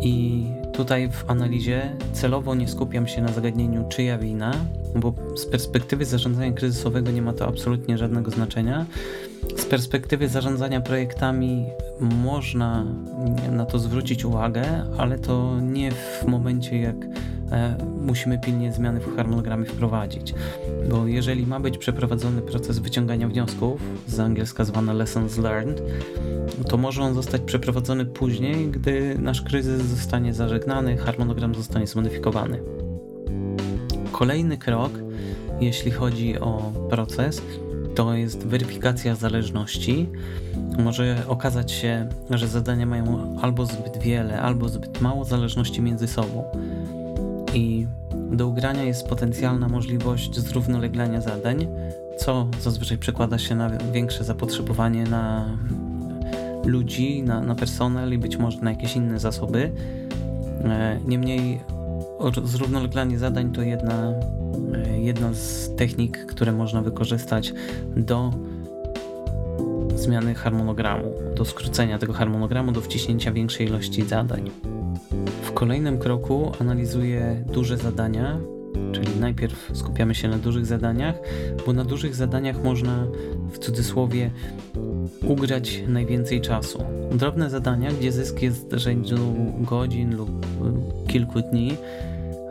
I 0.00 0.44
tutaj 0.72 1.10
w 1.10 1.30
analizie 1.30 1.96
celowo 2.12 2.54
nie 2.54 2.68
skupiam 2.68 3.08
się 3.08 3.22
na 3.22 3.28
zagadnieniu 3.28 3.88
czyja 3.88 4.18
wina, 4.18 4.54
bo 4.94 5.14
z 5.36 5.46
perspektywy 5.46 6.04
zarządzania 6.04 6.52
kryzysowego 6.52 7.10
nie 7.10 7.22
ma 7.22 7.32
to 7.32 7.48
absolutnie 7.48 7.98
żadnego 7.98 8.30
znaczenia. 8.30 8.86
Z 9.56 9.64
perspektywy 9.66 10.28
zarządzania 10.28 10.80
projektami 10.80 11.66
można 12.00 12.84
na 13.52 13.66
to 13.66 13.78
zwrócić 13.78 14.24
uwagę, 14.24 14.64
ale 14.98 15.18
to 15.18 15.60
nie 15.60 15.90
w 15.92 16.26
momencie, 16.26 16.78
jak 16.80 16.96
musimy 18.00 18.38
pilnie 18.38 18.72
zmiany 18.72 19.00
w 19.00 19.16
harmonogramie 19.16 19.64
wprowadzić. 19.64 20.34
Bo 20.90 21.06
jeżeli 21.06 21.46
ma 21.46 21.60
być 21.60 21.78
przeprowadzony 21.78 22.42
proces 22.42 22.78
wyciągania 22.78 23.28
wniosków, 23.28 23.80
z 24.06 24.20
angielska 24.20 24.64
zwane 24.64 24.94
lessons 24.94 25.38
learned, 25.38 25.82
to 26.68 26.76
może 26.76 27.02
on 27.02 27.14
zostać 27.14 27.42
przeprowadzony 27.42 28.06
później, 28.06 28.68
gdy 28.68 29.18
nasz 29.18 29.42
kryzys 29.42 29.82
zostanie 29.82 30.34
zażegnany, 30.34 30.96
harmonogram 30.96 31.54
zostanie 31.54 31.86
zmodyfikowany. 31.86 32.60
Kolejny 34.12 34.58
krok, 34.58 34.92
jeśli 35.60 35.90
chodzi 35.90 36.40
o 36.40 36.72
proces, 36.90 37.42
to 37.94 38.14
jest 38.14 38.46
weryfikacja 38.46 39.14
zależności. 39.14 40.08
Może 40.78 41.22
okazać 41.28 41.72
się, 41.72 42.08
że 42.30 42.48
zadania 42.48 42.86
mają 42.86 43.36
albo 43.42 43.66
zbyt 43.66 43.98
wiele, 43.98 44.40
albo 44.40 44.68
zbyt 44.68 45.00
mało 45.00 45.24
zależności 45.24 45.82
między 45.82 46.08
sobą. 46.08 46.44
I 47.58 47.86
do 48.32 48.46
ugrania 48.46 48.82
jest 48.82 49.08
potencjalna 49.08 49.68
możliwość 49.68 50.40
zrównoleglania 50.40 51.20
zadań, 51.20 51.66
co 52.18 52.46
zazwyczaj 52.60 52.98
przekłada 52.98 53.38
się 53.38 53.54
na 53.54 53.70
większe 53.92 54.24
zapotrzebowanie 54.24 55.04
na 55.04 55.46
ludzi, 56.64 57.22
na, 57.22 57.40
na 57.40 57.54
personel 57.54 58.12
i 58.12 58.18
być 58.18 58.36
może 58.36 58.58
na 58.60 58.70
jakieś 58.70 58.96
inne 58.96 59.20
zasoby. 59.20 59.72
E, 60.64 61.00
niemniej 61.06 61.60
zrównoleglanie 62.44 63.18
zadań 63.18 63.52
to 63.52 63.62
jedna, 63.62 64.12
e, 64.74 64.98
jedna 64.98 65.34
z 65.34 65.74
technik, 65.76 66.26
które 66.26 66.52
można 66.52 66.82
wykorzystać 66.82 67.54
do 67.96 68.32
zmiany 69.94 70.34
harmonogramu, 70.34 71.04
do 71.36 71.44
skrócenia 71.44 71.98
tego 71.98 72.12
harmonogramu, 72.12 72.72
do 72.72 72.80
wciśnięcia 72.80 73.32
większej 73.32 73.66
ilości 73.66 74.02
zadań. 74.02 74.50
W 75.42 75.52
kolejnym 75.52 75.98
kroku 75.98 76.52
analizuję 76.60 77.44
duże 77.52 77.76
zadania, 77.76 78.40
czyli 78.92 79.20
najpierw 79.20 79.70
skupiamy 79.74 80.14
się 80.14 80.28
na 80.28 80.38
dużych 80.38 80.66
zadaniach, 80.66 81.14
bo 81.66 81.72
na 81.72 81.84
dużych 81.84 82.14
zadaniach 82.14 82.64
można 82.64 83.06
w 83.52 83.58
cudzysłowie 83.58 84.30
ugrać 85.26 85.82
najwięcej 85.88 86.40
czasu. 86.40 86.84
Drobne 87.12 87.50
zadania, 87.50 87.90
gdzie 87.92 88.12
zysk 88.12 88.42
jest 88.42 88.72
rzędu 88.72 89.34
godzin 89.60 90.16
lub 90.16 90.46
kilku 91.06 91.40
dni, 91.40 91.76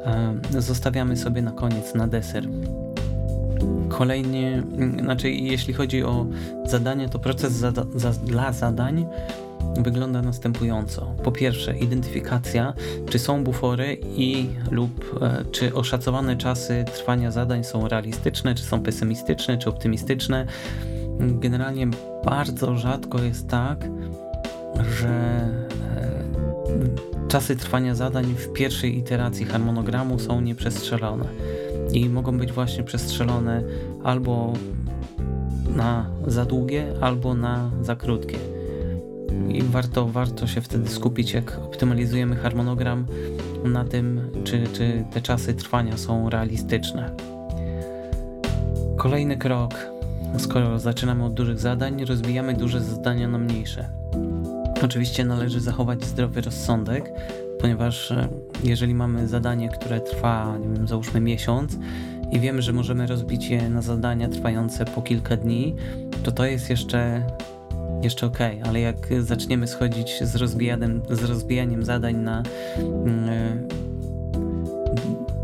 e, 0.06 0.62
zostawiamy 0.62 1.18
sobie 1.18 1.42
na 1.42 1.52
koniec, 1.52 1.96
na 1.96 2.08
deser. 2.08 2.48
Kolejnie, 3.90 4.64
znaczy 5.02 5.30
jeśli 5.32 5.74
chodzi 5.74 6.04
o 6.04 6.26
zadanie, 6.66 7.10
to 7.10 7.20
proces 7.20 7.54
za, 7.54 7.72
dla 8.12 8.54
zadań 8.54 9.06
wygląda 9.80 10.22
następująco. 10.22 11.16
Po 11.24 11.32
pierwsze, 11.32 11.78
identyfikacja, 11.78 12.74
czy 13.10 13.20
są 13.20 13.44
bufory 13.44 13.98
i 14.04 14.50
lub 14.72 15.20
e, 15.22 15.46
czy 15.52 15.74
oszacowane 15.74 16.38
czasy 16.38 16.86
trwania 16.96 17.32
zadań 17.32 17.64
są 17.64 17.88
realistyczne, 17.88 18.56
czy 18.56 18.64
są 18.64 18.80
pesymistyczne, 18.80 19.58
czy 19.58 19.70
optymistyczne. 19.70 20.46
Generalnie 21.20 21.88
bardzo 22.26 22.76
rzadko 22.76 23.24
jest 23.24 23.48
tak, 23.48 23.90
że 25.00 25.08
e, 25.08 25.68
czasy 27.28 27.56
trwania 27.56 27.96
zadań 27.96 28.26
w 28.26 28.54
pierwszej 28.54 28.98
iteracji 28.98 29.46
harmonogramu 29.46 30.20
są 30.20 30.42
nieprzestrzelone 30.42 31.26
i 31.94 32.10
mogą 32.10 32.38
być 32.38 32.52
właśnie 32.52 32.84
przestrzelone 32.84 33.64
albo 34.04 34.54
na 35.76 36.06
za 36.28 36.46
długie, 36.46 36.94
albo 37.02 37.34
na 37.34 37.72
za 37.82 37.96
krótkie. 37.96 38.38
I 39.50 39.64
warto, 39.64 40.08
warto 40.08 40.48
się 40.48 40.62
wtedy 40.62 40.90
skupić, 40.90 41.34
jak 41.34 41.60
optymalizujemy 41.66 42.36
harmonogram, 42.36 43.06
na 43.64 43.86
tym, 43.86 44.32
czy, 44.44 44.64
czy 44.74 45.06
te 45.14 45.22
czasy 45.22 45.54
trwania 45.54 45.98
są 45.98 46.30
realistyczne. 46.30 47.16
Kolejny 48.98 49.38
krok 49.38 49.98
Skoro 50.38 50.80
zaczynamy 50.80 51.26
od 51.26 51.34
dużych 51.34 51.60
zadań, 51.60 52.06
rozbijamy 52.06 52.54
duże 52.54 52.82
zadania 52.82 53.28
na 53.28 53.38
mniejsze. 53.38 53.90
Oczywiście 54.84 55.26
należy 55.26 55.60
zachować 55.60 56.06
zdrowy 56.06 56.42
rozsądek, 56.42 57.12
ponieważ 57.60 58.12
e, 58.12 58.28
jeżeli 58.64 58.96
mamy 58.96 59.28
zadanie, 59.28 59.70
które 59.70 60.02
trwa, 60.02 60.58
nie 60.58 60.76
wiem, 60.76 60.88
załóżmy 60.88 61.22
miesiąc 61.22 61.78
i 62.32 62.40
wiemy, 62.40 62.62
że 62.62 62.74
możemy 62.74 63.08
rozbić 63.08 63.50
je 63.50 63.70
na 63.70 63.82
zadania 63.82 64.30
trwające 64.30 64.86
po 64.86 65.02
kilka 65.02 65.38
dni, 65.38 65.76
to 66.24 66.32
to 66.32 66.46
jest 66.46 66.70
jeszcze 66.70 67.28
jeszcze 68.04 68.26
ok, 68.26 68.38
ale 68.64 68.80
jak 68.80 69.08
zaczniemy 69.20 69.68
schodzić 69.68 70.24
z 70.24 70.36
rozbijaniem, 70.36 71.02
z 71.10 71.24
rozbijaniem 71.24 71.86
zadań 71.86 72.16
na 72.16 72.44
yy, 72.78 73.78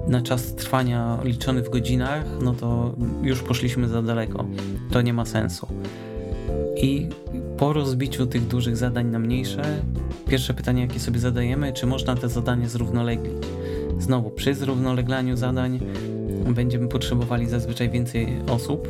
na 0.08 0.22
czas 0.22 0.56
trwania 0.56 1.20
liczony 1.24 1.62
w 1.62 1.70
godzinach, 1.70 2.26
no 2.42 2.54
to 2.54 2.96
już 3.22 3.42
poszliśmy 3.42 3.88
za 3.88 4.02
daleko. 4.02 4.46
To 4.92 5.02
nie 5.02 5.14
ma 5.14 5.26
sensu. 5.26 5.68
I 6.78 7.08
po 7.58 7.74
rozbiciu 7.74 8.28
tych 8.28 8.48
dużych 8.48 8.78
zadań 8.78 9.08
na 9.08 9.20
mniejsze, 9.20 9.62
pierwsze 10.28 10.54
pytanie, 10.54 10.82
jakie 10.82 11.00
sobie 11.00 11.20
zadajemy, 11.20 11.74
czy 11.74 11.86
można 11.86 12.16
te 12.16 12.30
zadanie 12.30 12.70
zrównoleglić. 12.70 13.44
Znowu, 14.00 14.30
przy 14.30 14.54
zrównoleglaniu 14.54 15.38
zadań 15.38 15.80
będziemy 16.50 16.88
potrzebowali 16.88 17.50
zazwyczaj 17.50 17.90
więcej 17.90 18.28
osób, 18.50 18.88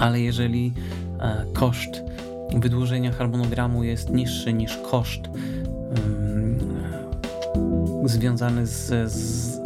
ale 0.00 0.20
jeżeli 0.20 0.72
e, 1.20 1.44
koszt 1.52 2.02
wydłużenia 2.60 3.12
harmonogramu 3.12 3.84
jest 3.84 4.10
niższy 4.10 4.52
niż 4.52 4.76
koszt 4.90 5.20
związany 8.08 8.66
z, 8.66 9.12
z 9.12 9.60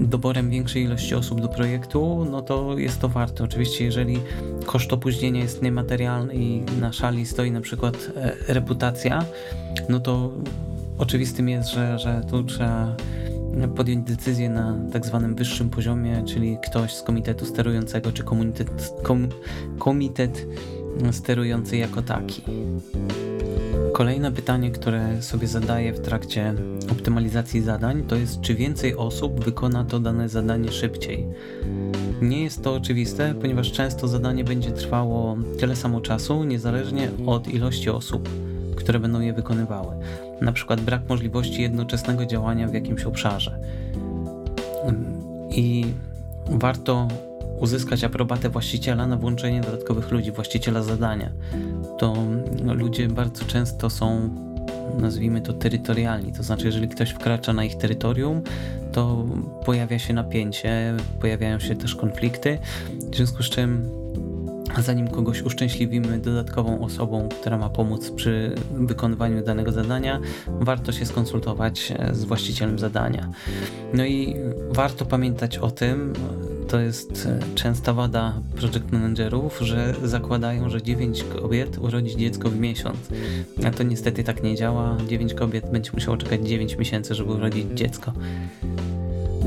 doborem 0.00 0.50
większej 0.50 0.82
ilości 0.82 1.14
osób 1.14 1.40
do 1.40 1.48
projektu, 1.48 2.26
no 2.30 2.42
to 2.42 2.78
jest 2.78 3.00
to 3.00 3.08
warte. 3.08 3.44
Oczywiście, 3.44 3.84
jeżeli 3.84 4.18
koszt 4.66 4.92
opóźnienia 4.92 5.40
jest 5.40 5.62
niematerialny 5.62 6.34
i 6.34 6.60
na 6.80 6.92
szali 6.92 7.26
stoi 7.26 7.50
na 7.50 7.60
przykład 7.60 8.10
e, 8.16 8.32
reputacja, 8.48 9.24
no 9.88 10.00
to 10.00 10.32
oczywistym 10.98 11.48
jest, 11.48 11.68
że, 11.68 11.98
że 11.98 12.20
tu 12.30 12.44
trzeba 12.44 12.96
podjąć 13.76 14.08
decyzję 14.08 14.50
na 14.50 14.74
tak 14.92 15.06
zwanym 15.06 15.34
wyższym 15.34 15.70
poziomie, 15.70 16.22
czyli 16.26 16.58
ktoś 16.64 16.94
z 16.94 17.02
komitetu 17.02 17.46
sterującego, 17.46 18.12
czy 18.12 18.24
kom, 19.02 19.28
komitet 19.78 20.46
sterujący 21.10 21.76
jako 21.76 22.02
taki. 22.02 22.42
Kolejne 23.92 24.32
pytanie, 24.32 24.70
które 24.70 25.22
sobie 25.22 25.46
zadaję 25.46 25.92
w 25.92 26.00
trakcie 26.00 26.54
optymalizacji 26.92 27.62
zadań, 27.62 28.02
to 28.02 28.16
jest, 28.16 28.40
czy 28.40 28.54
więcej 28.54 28.96
osób 28.96 29.44
wykona 29.44 29.84
to 29.84 30.00
dane 30.00 30.28
zadanie 30.28 30.72
szybciej. 30.72 31.26
Nie 32.22 32.42
jest 32.42 32.62
to 32.62 32.74
oczywiste, 32.74 33.34
ponieważ 33.40 33.72
często 33.72 34.08
zadanie 34.08 34.44
będzie 34.44 34.70
trwało 34.70 35.36
tyle 35.58 35.76
samo 35.76 36.00
czasu, 36.00 36.44
niezależnie 36.44 37.10
od 37.26 37.48
ilości 37.48 37.90
osób, 37.90 38.28
które 38.76 39.00
będą 39.00 39.20
je 39.20 39.32
wykonywały. 39.32 39.94
Na 40.40 40.52
przykład 40.52 40.80
brak 40.80 41.08
możliwości 41.08 41.62
jednoczesnego 41.62 42.26
działania 42.26 42.68
w 42.68 42.74
jakimś 42.74 43.04
obszarze. 43.04 43.58
I 45.50 45.84
warto 46.50 47.08
uzyskać 47.60 48.04
aprobatę 48.04 48.48
właściciela 48.48 49.06
na 49.06 49.16
włączenie 49.16 49.60
dodatkowych 49.60 50.10
ludzi, 50.10 50.32
właściciela 50.32 50.82
zadania. 50.82 51.30
To 51.98 52.14
ludzie 52.62 53.08
bardzo 53.08 53.44
często 53.44 53.90
są, 53.90 54.30
nazwijmy 55.00 55.40
to, 55.40 55.52
terytorialni. 55.52 56.32
To 56.32 56.42
znaczy, 56.42 56.66
jeżeli 56.66 56.88
ktoś 56.88 57.10
wkracza 57.10 57.52
na 57.52 57.64
ich 57.64 57.76
terytorium, 57.76 58.42
to 58.92 59.26
pojawia 59.64 59.98
się 59.98 60.14
napięcie, 60.14 60.94
pojawiają 61.20 61.58
się 61.58 61.76
też 61.76 61.94
konflikty, 61.94 62.58
w 63.12 63.16
związku 63.16 63.42
z 63.42 63.50
czym 63.50 63.90
zanim 64.82 65.08
kogoś 65.08 65.42
uszczęśliwimy 65.42 66.18
dodatkową 66.18 66.80
osobą, 66.80 67.28
która 67.40 67.58
ma 67.58 67.68
pomóc 67.68 68.10
przy 68.10 68.54
wykonywaniu 68.70 69.44
danego 69.44 69.72
zadania, 69.72 70.20
warto 70.60 70.92
się 70.92 71.06
skonsultować 71.06 71.92
z 72.12 72.24
właścicielem 72.24 72.78
zadania. 72.78 73.28
No 73.94 74.04
i 74.04 74.36
warto 74.70 75.04
pamiętać 75.04 75.58
o 75.58 75.70
tym, 75.70 76.12
to 76.68 76.80
jest 76.80 77.26
e, 77.26 77.54
częsta 77.54 77.92
wada 77.92 78.40
project 78.56 78.92
managerów, 78.92 79.58
że 79.60 79.94
zakładają, 80.04 80.70
że 80.70 80.82
9 80.82 81.24
kobiet 81.24 81.78
urodzi 81.78 82.16
dziecko 82.16 82.50
w 82.50 82.58
miesiąc. 82.58 82.96
A 83.66 83.70
to 83.70 83.82
niestety 83.82 84.24
tak 84.24 84.42
nie 84.42 84.56
działa. 84.56 84.96
9 85.08 85.34
kobiet 85.34 85.70
będzie 85.72 85.90
musiało 85.94 86.16
czekać 86.16 86.40
9 86.40 86.78
miesięcy, 86.78 87.14
żeby 87.14 87.32
urodzić 87.32 87.66
dziecko. 87.74 88.12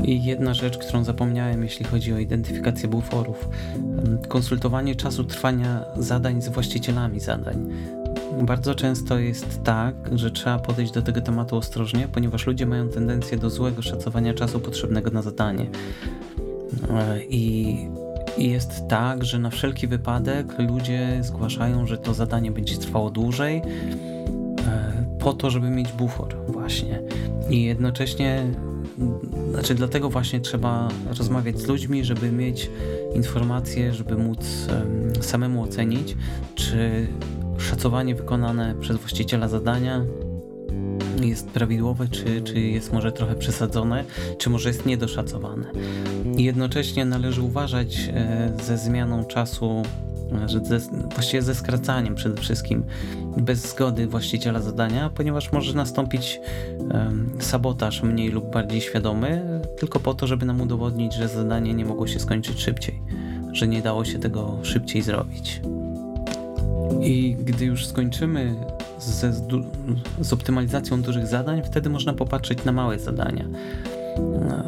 I 0.04 0.24
jedna 0.24 0.54
rzecz, 0.54 0.78
którą 0.78 1.04
zapomniałem, 1.04 1.62
jeśli 1.62 1.84
chodzi 1.84 2.12
o 2.12 2.18
identyfikację 2.18 2.88
buforów. 2.88 3.48
Konsultowanie 4.28 4.94
czasu 4.96 5.24
trwania 5.24 5.84
zadań 5.96 6.42
z 6.42 6.48
właścicielami 6.48 7.20
zadań. 7.20 7.68
Bardzo 8.40 8.74
często 8.74 9.18
jest 9.18 9.62
tak, 9.64 9.94
że 10.12 10.30
trzeba 10.30 10.58
podejść 10.58 10.92
do 10.92 11.02
tego 11.02 11.20
tematu 11.20 11.56
ostrożnie, 11.56 12.08
ponieważ 12.12 12.46
ludzie 12.46 12.66
mają 12.66 12.88
tendencję 12.88 13.38
do 13.38 13.50
złego 13.50 13.82
szacowania 13.82 14.34
czasu 14.34 14.60
potrzebnego 14.60 15.10
na 15.10 15.22
zadanie. 15.22 15.66
E, 16.90 17.24
I, 17.24 17.76
jest 18.38 18.88
tak, 18.88 19.24
że 19.24 19.38
na 19.38 19.50
wszelki 19.50 19.86
wypadek 19.86 20.58
ludzie 20.58 21.18
zgłaszają, 21.20 21.86
że 21.86 21.98
to 21.98 22.14
zadanie 22.14 22.50
będzie 22.50 22.76
trwało 22.76 23.10
dłużej, 23.10 23.56
e, 23.56 25.04
po 25.18 25.32
to, 25.32 25.50
żeby 25.50 25.70
mieć 25.70 25.92
bufor, 25.92 26.36
właśnie. 26.48 27.02
I 27.50 27.62
jednocześnie, 27.62 28.46
znaczy, 29.50 29.74
dlatego 29.74 30.10
właśnie 30.10 30.40
trzeba 30.40 30.88
rozmawiać 31.18 31.58
z 31.58 31.66
ludźmi, 31.66 32.04
żeby 32.04 32.32
mieć 32.32 32.70
informacje, 33.14 33.92
żeby 33.92 34.16
móc 34.16 34.68
samemu 35.20 35.62
ocenić, 35.62 36.16
czy 36.54 37.06
szacowanie 37.58 38.14
wykonane 38.14 38.74
przez 38.80 38.96
właściciela 38.96 39.48
zadania 39.48 40.04
jest 41.20 41.48
prawidłowe, 41.48 42.08
czy, 42.08 42.42
czy 42.42 42.60
jest 42.60 42.92
może 42.92 43.12
trochę 43.12 43.34
przesadzone, 43.34 44.04
czy 44.38 44.50
może 44.50 44.68
jest 44.68 44.86
niedoszacowane. 44.86 45.64
Jednocześnie 46.36 47.04
należy 47.04 47.42
uważać 47.42 48.10
e, 48.14 48.52
ze 48.62 48.78
zmianą 48.78 49.24
czasu, 49.24 49.82
e, 50.44 50.48
ze, 50.48 50.78
właściwie 51.14 51.42
ze 51.42 51.54
skracaniem 51.54 52.14
przede 52.14 52.40
wszystkim, 52.40 52.84
bez 53.36 53.70
zgody 53.70 54.06
właściciela 54.06 54.60
zadania, 54.60 55.10
ponieważ 55.10 55.52
może 55.52 55.74
nastąpić 55.74 56.40
sabotaż 57.38 58.02
mniej 58.02 58.28
lub 58.28 58.52
bardziej 58.52 58.80
świadomy, 58.80 59.60
tylko 59.78 60.00
po 60.00 60.14
to, 60.14 60.26
żeby 60.26 60.46
nam 60.46 60.60
udowodnić, 60.60 61.14
że 61.14 61.28
zadanie 61.28 61.74
nie 61.74 61.84
mogło 61.84 62.06
się 62.06 62.20
skończyć 62.20 62.60
szybciej, 62.60 63.02
że 63.52 63.68
nie 63.68 63.82
dało 63.82 64.04
się 64.04 64.18
tego 64.18 64.58
szybciej 64.62 65.02
zrobić. 65.02 65.60
I 67.00 67.36
gdy 67.44 67.64
już 67.64 67.86
skończymy 67.86 68.54
z 70.20 70.32
optymalizacją 70.32 71.02
dużych 71.02 71.26
zadań, 71.26 71.62
wtedy 71.64 71.90
można 71.90 72.12
popatrzeć 72.12 72.64
na 72.64 72.72
małe 72.72 72.98
zadania. 72.98 73.44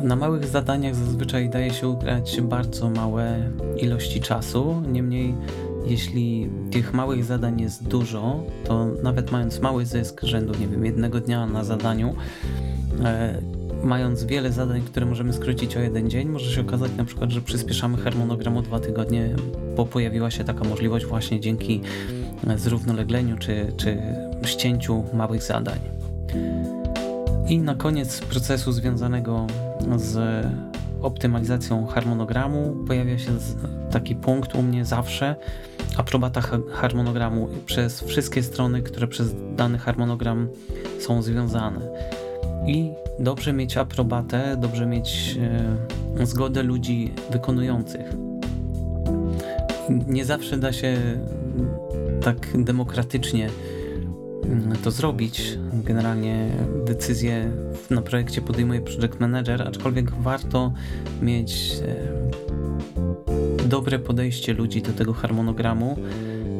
Na 0.02 0.16
małych 0.16 0.46
zadaniach 0.46 0.94
zazwyczaj 0.94 1.50
daje 1.50 1.70
się 1.70 1.88
ugrać 1.88 2.40
bardzo 2.40 2.90
małe 2.90 3.50
ilości 3.76 4.20
czasu, 4.20 4.82
niemniej 4.92 5.34
jeśli 5.86 6.50
tych 6.70 6.94
małych 6.94 7.24
zadań 7.24 7.60
jest 7.60 7.88
dużo, 7.88 8.40
to 8.64 8.86
nawet 9.02 9.32
mając 9.32 9.60
mały 9.60 9.86
zysk 9.86 10.20
rzędu, 10.22 10.54
nie 10.60 10.68
wiem, 10.68 10.84
jednego 10.84 11.20
dnia 11.20 11.46
na 11.46 11.64
zadaniu, 11.64 12.14
e, 13.04 13.40
mając 13.82 14.24
wiele 14.24 14.52
zadań, 14.52 14.82
które 14.82 15.06
możemy 15.06 15.32
skrócić 15.32 15.76
o 15.76 15.80
jeden 15.80 16.10
dzień, 16.10 16.28
może 16.28 16.50
się 16.50 16.60
okazać 16.60 16.90
na 16.96 17.04
przykład, 17.04 17.30
że 17.30 17.40
przyspieszamy 17.40 17.96
harmonogram 17.96 18.56
o 18.56 18.62
dwa 18.62 18.80
tygodnie, 18.80 19.36
bo 19.76 19.86
pojawiła 19.86 20.30
się 20.30 20.44
taka 20.44 20.64
możliwość 20.64 21.06
właśnie 21.06 21.40
dzięki 21.40 21.80
zrównolegleniu 22.56 23.38
czy, 23.38 23.72
czy 23.76 23.98
ścięciu 24.44 25.04
małych 25.14 25.42
zadań. 25.42 25.78
I 27.48 27.58
na 27.58 27.74
koniec 27.74 28.20
procesu 28.20 28.72
związanego 28.72 29.46
z 29.96 30.46
optymalizacją 31.02 31.86
harmonogramu 31.86 32.76
pojawia 32.86 33.18
się 33.18 33.30
taki 33.90 34.14
punkt 34.14 34.54
u 34.54 34.62
mnie 34.62 34.84
zawsze 34.84 35.36
aprobata 35.96 36.40
harmonogramu 36.72 37.48
przez 37.66 38.00
wszystkie 38.00 38.42
strony, 38.42 38.82
które 38.82 39.08
przez 39.08 39.34
dany 39.56 39.78
harmonogram 39.78 40.48
są 41.00 41.22
związane. 41.22 41.80
I 42.66 42.90
dobrze 43.18 43.52
mieć 43.52 43.76
aprobatę, 43.76 44.56
dobrze 44.56 44.86
mieć 44.86 45.38
e, 46.20 46.26
zgodę 46.26 46.62
ludzi 46.62 47.12
wykonujących. 47.30 48.06
Nie 50.06 50.24
zawsze 50.24 50.56
da 50.56 50.72
się 50.72 50.96
tak 52.24 52.48
demokratycznie 52.54 53.50
mm, 54.44 54.76
to 54.84 54.90
zrobić. 54.90 55.58
Generalnie 55.72 56.48
decyzję 56.86 57.50
na 57.90 58.02
projekcie 58.02 58.42
podejmuje 58.42 58.80
project 58.80 59.20
manager, 59.20 59.62
aczkolwiek 59.62 60.10
warto 60.10 60.72
mieć 61.22 61.72
e, 61.82 63.68
dobre 63.68 63.98
podejście 63.98 64.54
ludzi 64.54 64.82
do 64.82 64.92
tego 64.92 65.12
harmonogramu 65.12 65.96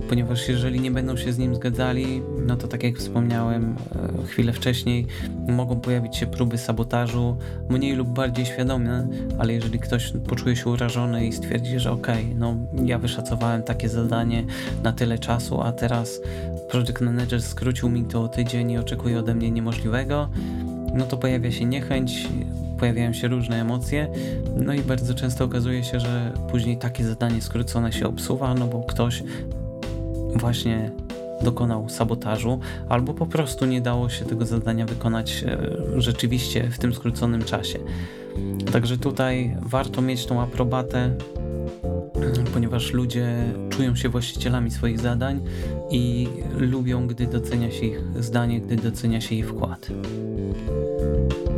ponieważ 0.09 0.49
jeżeli 0.49 0.81
nie 0.81 0.90
będą 0.90 1.17
się 1.17 1.33
z 1.33 1.38
nim 1.38 1.55
zgadzali, 1.55 2.23
no 2.47 2.57
to 2.57 2.69
tak 2.69 2.83
jak 2.83 2.99
wspomniałem 2.99 3.77
e, 4.23 4.27
chwilę 4.27 4.53
wcześniej, 4.53 5.07
mogą 5.49 5.81
pojawić 5.81 6.17
się 6.17 6.27
próby 6.27 6.59
sabotażu, 6.59 7.37
mniej 7.69 7.93
lub 7.93 8.09
bardziej 8.09 8.47
świadome, 8.47 9.09
ale 9.38 9.53
jeżeli 9.53 9.79
ktoś 9.79 10.12
poczuje 10.29 10.57
się 10.57 10.71
urażony 10.71 11.27
i 11.27 11.33
stwierdzi, 11.33 11.79
że 11.79 11.93
okej, 11.93 12.25
okay, 12.25 12.35
no 12.35 12.57
ja 12.85 12.99
wyszacowałem 12.99 13.62
takie 13.62 13.88
zadanie 13.88 14.45
na 14.83 14.93
tyle 14.93 15.19
czasu, 15.19 15.61
a 15.61 15.73
teraz 15.73 16.21
project 16.71 17.01
manager 17.01 17.43
skrócił 17.43 17.88
mi 17.88 18.05
to 18.05 18.23
o 18.23 18.29
tydzień 18.29 18.71
i 18.71 18.79
oczekuje 18.79 19.19
ode 19.19 19.35
mnie 19.35 19.51
niemożliwego, 19.51 20.29
no 20.95 21.07
to 21.07 21.17
pojawia 21.17 21.53
się 21.53 21.64
niechęć, 21.64 22.29
pojawiają 22.79 23.12
się 23.12 23.29
różne 23.29 23.61
emocje, 23.61 24.09
no 24.57 24.75
i 24.75 24.81
bardzo 24.81 25.14
często 25.14 25.45
okazuje 25.45 25.85
się, 25.85 26.01
że 26.01 26.33
później 26.51 26.77
takie 26.77 27.05
zadanie 27.05 27.43
skrócone 27.43 27.93
się 27.93 28.07
obsuwa, 28.07 28.55
no 28.55 28.67
bo 28.67 28.83
ktoś 28.83 29.23
właśnie 30.37 30.90
dokonał 31.42 31.88
sabotażu, 31.88 32.59
albo 32.88 33.14
po 33.14 33.27
prostu 33.27 33.66
nie 33.66 33.81
dało 33.81 34.09
się 34.09 34.25
tego 34.25 34.47
zadania 34.47 34.87
wykonać 34.87 35.44
e, 35.47 35.59
rzeczywiście 35.97 36.70
w 36.70 36.79
tym 36.79 36.94
skróconym 36.94 37.44
czasie. 37.44 37.79
Także 38.73 38.99
tutaj 38.99 39.57
warto 39.62 40.03
mieć 40.03 40.27
tą 40.27 40.40
aprobatę, 40.40 41.11
ponieważ 42.55 42.92
ludzie 42.92 43.37
czują 43.70 43.97
się 43.97 44.09
właścicielami 44.09 44.70
swoich 44.70 45.01
zadań 45.01 45.40
i 45.90 46.29
lubią, 46.59 47.07
gdy 47.07 47.27
docenia 47.27 47.70
się 47.70 47.87
ich 47.87 48.01
zdanie, 48.20 48.61
gdy 48.61 48.77
docenia 48.77 49.20
się 49.20 49.35
ich 49.35 49.49
wkład. 49.49 49.88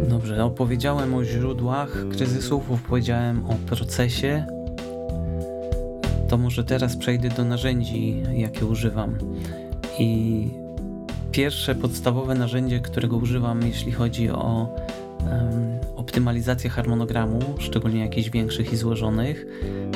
Dobrze, 0.08 0.44
opowiedziałem 0.44 1.14
o 1.14 1.24
źródłach 1.24 2.08
kryzysów, 2.10 2.70
opowiedziałem 2.70 3.46
o 3.46 3.54
procesie, 3.66 4.55
to 6.28 6.38
może 6.38 6.64
teraz 6.64 6.96
przejdę 6.96 7.28
do 7.28 7.44
narzędzi, 7.44 8.22
jakie 8.32 8.66
używam. 8.66 9.18
I 9.98 10.50
pierwsze 11.32 11.74
podstawowe 11.74 12.34
narzędzie, 12.34 12.80
którego 12.80 13.16
używam, 13.16 13.62
jeśli 13.62 13.92
chodzi 13.92 14.30
o 14.30 14.68
um, 15.20 15.78
optymalizację 15.96 16.70
harmonogramu, 16.70 17.40
szczególnie 17.58 18.00
jakichś 18.00 18.30
większych 18.30 18.72
i 18.72 18.76
złożonych, 18.76 19.46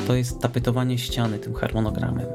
to 0.07 0.15
jest 0.15 0.39
tapetowanie 0.39 0.97
ściany 0.97 1.39
tym 1.39 1.53
harmonogramem. 1.53 2.25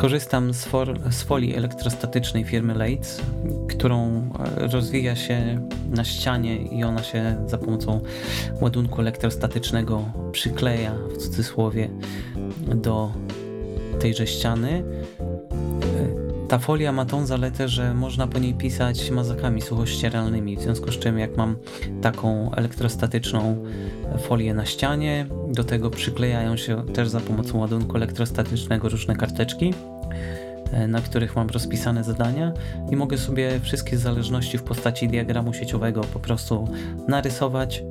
Korzystam 0.00 0.54
z, 0.54 0.64
for, 0.64 0.98
z 1.10 1.22
folii 1.22 1.56
elektrostatycznej 1.56 2.44
firmy 2.44 2.74
Leitz, 2.74 3.22
którą 3.68 4.28
e, 4.56 4.68
rozwija 4.68 5.16
się 5.16 5.68
na 5.90 6.04
ścianie 6.04 6.56
i 6.56 6.84
ona 6.84 7.02
się 7.02 7.44
za 7.46 7.58
pomocą 7.58 8.00
ładunku 8.60 9.00
elektrostatycznego 9.00 10.04
przykleja 10.32 10.94
w 10.94 11.16
cudzysłowie 11.16 11.90
do 12.74 13.12
tejże 13.98 14.26
ściany. 14.26 14.84
Ta 16.50 16.58
folia 16.58 16.92
ma 16.92 17.04
tą 17.04 17.26
zaletę, 17.26 17.68
że 17.68 17.94
można 17.94 18.26
po 18.26 18.38
niej 18.38 18.54
pisać 18.54 19.10
mazakami 19.10 19.62
suchościeralnymi, 19.62 20.56
w 20.56 20.60
związku 20.60 20.92
z 20.92 20.98
czym 20.98 21.18
jak 21.18 21.36
mam 21.36 21.56
taką 22.02 22.54
elektrostatyczną 22.54 23.64
folię 24.18 24.54
na 24.54 24.66
ścianie, 24.66 25.26
do 25.48 25.64
tego 25.64 25.90
przyklejają 25.90 26.56
się 26.56 26.86
też 26.86 27.08
za 27.08 27.20
pomocą 27.20 27.58
ładunku 27.58 27.96
elektrostatycznego 27.96 28.88
różne 28.88 29.16
karteczki, 29.16 29.74
e, 30.72 30.86
na 30.86 31.00
których 31.00 31.36
mam 31.36 31.48
rozpisane 31.48 32.04
zadania 32.04 32.52
i 32.90 32.96
mogę 32.96 33.18
sobie 33.18 33.60
wszystkie 33.60 33.98
zależności 33.98 34.58
w 34.58 34.62
postaci 34.62 35.08
diagramu 35.08 35.52
sieciowego 35.52 36.00
po 36.00 36.20
prostu 36.20 36.68
narysować 37.08 37.82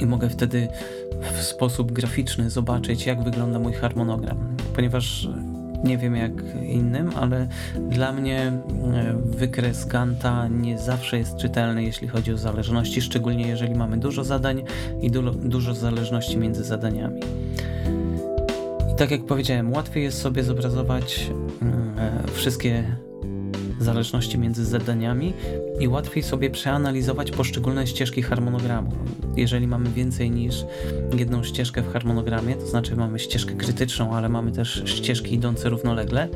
i 0.00 0.06
mogę 0.06 0.28
wtedy 0.28 0.68
w 1.36 1.42
sposób 1.42 1.92
graficzny 1.92 2.50
zobaczyć, 2.50 3.06
jak 3.06 3.22
wygląda 3.22 3.58
mój 3.58 3.72
harmonogram. 3.72 4.56
Ponieważ 4.74 5.28
nie 5.84 5.98
wiem 5.98 6.16
jak 6.16 6.32
innym, 6.62 7.10
ale 7.16 7.48
dla 7.90 8.12
mnie 8.12 8.40
e, 8.40 8.52
wykres 9.24 9.86
Ganta 9.86 10.48
nie 10.48 10.78
zawsze 10.78 11.18
jest 11.18 11.36
czytelny, 11.36 11.84
jeśli 11.84 12.08
chodzi 12.08 12.32
o 12.32 12.38
zależności, 12.38 13.02
szczególnie 13.02 13.48
jeżeli 13.48 13.74
mamy 13.74 13.96
dużo 13.96 14.24
zadań 14.24 14.62
i 15.00 15.10
du 15.10 15.22
dużo 15.30 15.74
zależności 15.74 16.38
między 16.38 16.64
zadaniami. 16.64 17.20
I 18.92 18.96
tak 18.96 19.10
jak 19.10 19.24
powiedziałem, 19.24 19.72
łatwiej 19.72 20.04
jest 20.04 20.20
sobie 20.20 20.42
zobrazować 20.42 21.30
mm, 21.62 21.98
e, 21.98 22.28
wszystkie 22.32 22.84
zależności 23.84 24.38
między 24.38 24.64
zadaniami 24.64 25.34
i 25.80 25.88
łatwiej 25.88 26.22
sobie 26.22 26.50
przeanalizować 26.50 27.30
poszczególne 27.30 27.86
ścieżki 27.86 28.22
harmonogramu. 28.22 28.92
Jeżeli 29.36 29.66
mamy 29.66 29.90
więcej 29.90 30.30
niż 30.30 30.64
jedną 31.16 31.44
ścieżkę 31.44 31.82
w 31.82 31.92
harmonogramie, 31.92 32.54
to 32.54 32.66
znaczy 32.66 32.96
mamy 32.96 33.18
ścieżkę 33.18 33.54
krytyczną, 33.54 34.16
ale 34.16 34.28
mamy 34.28 34.52
też 34.52 34.82
ścieżki 34.84 35.34
idące 35.34 35.68
równolegle, 35.68 36.28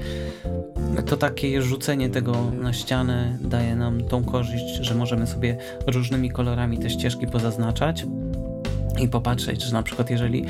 to 1.06 1.16
takie 1.16 1.62
rzucenie 1.62 2.10
tego 2.10 2.50
na 2.62 2.72
ścianę 2.72 3.38
daje 3.40 3.76
nam 3.76 4.04
tą 4.04 4.24
korzyść, 4.24 4.78
że 4.80 4.94
możemy 4.94 5.26
sobie 5.26 5.56
różnymi 5.86 6.30
kolorami 6.30 6.78
te 6.78 6.90
ścieżki 6.90 7.26
pozaznaczać 7.26 8.06
i 9.00 9.08
popatrzeć, 9.08 9.62
że 9.62 9.72
na 9.72 9.82
przykład 9.82 10.10
jeżeli 10.10 10.44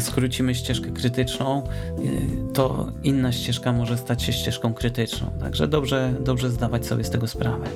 skrócimy 0.00 0.54
ścieżkę 0.54 0.90
krytyczną, 0.90 1.62
y, 1.98 2.52
to 2.52 2.92
inna 3.04 3.32
ścieżka 3.32 3.72
może 3.72 3.98
stać 3.98 4.22
się 4.22 4.32
ścieżką 4.32 4.74
krytyczną. 4.74 5.30
Także 5.40 5.68
dobrze, 5.68 6.14
dobrze 6.20 6.50
zdawać 6.50 6.86
sobie 6.86 7.04
z 7.04 7.10
tego 7.10 7.26
sprawę. 7.26 7.66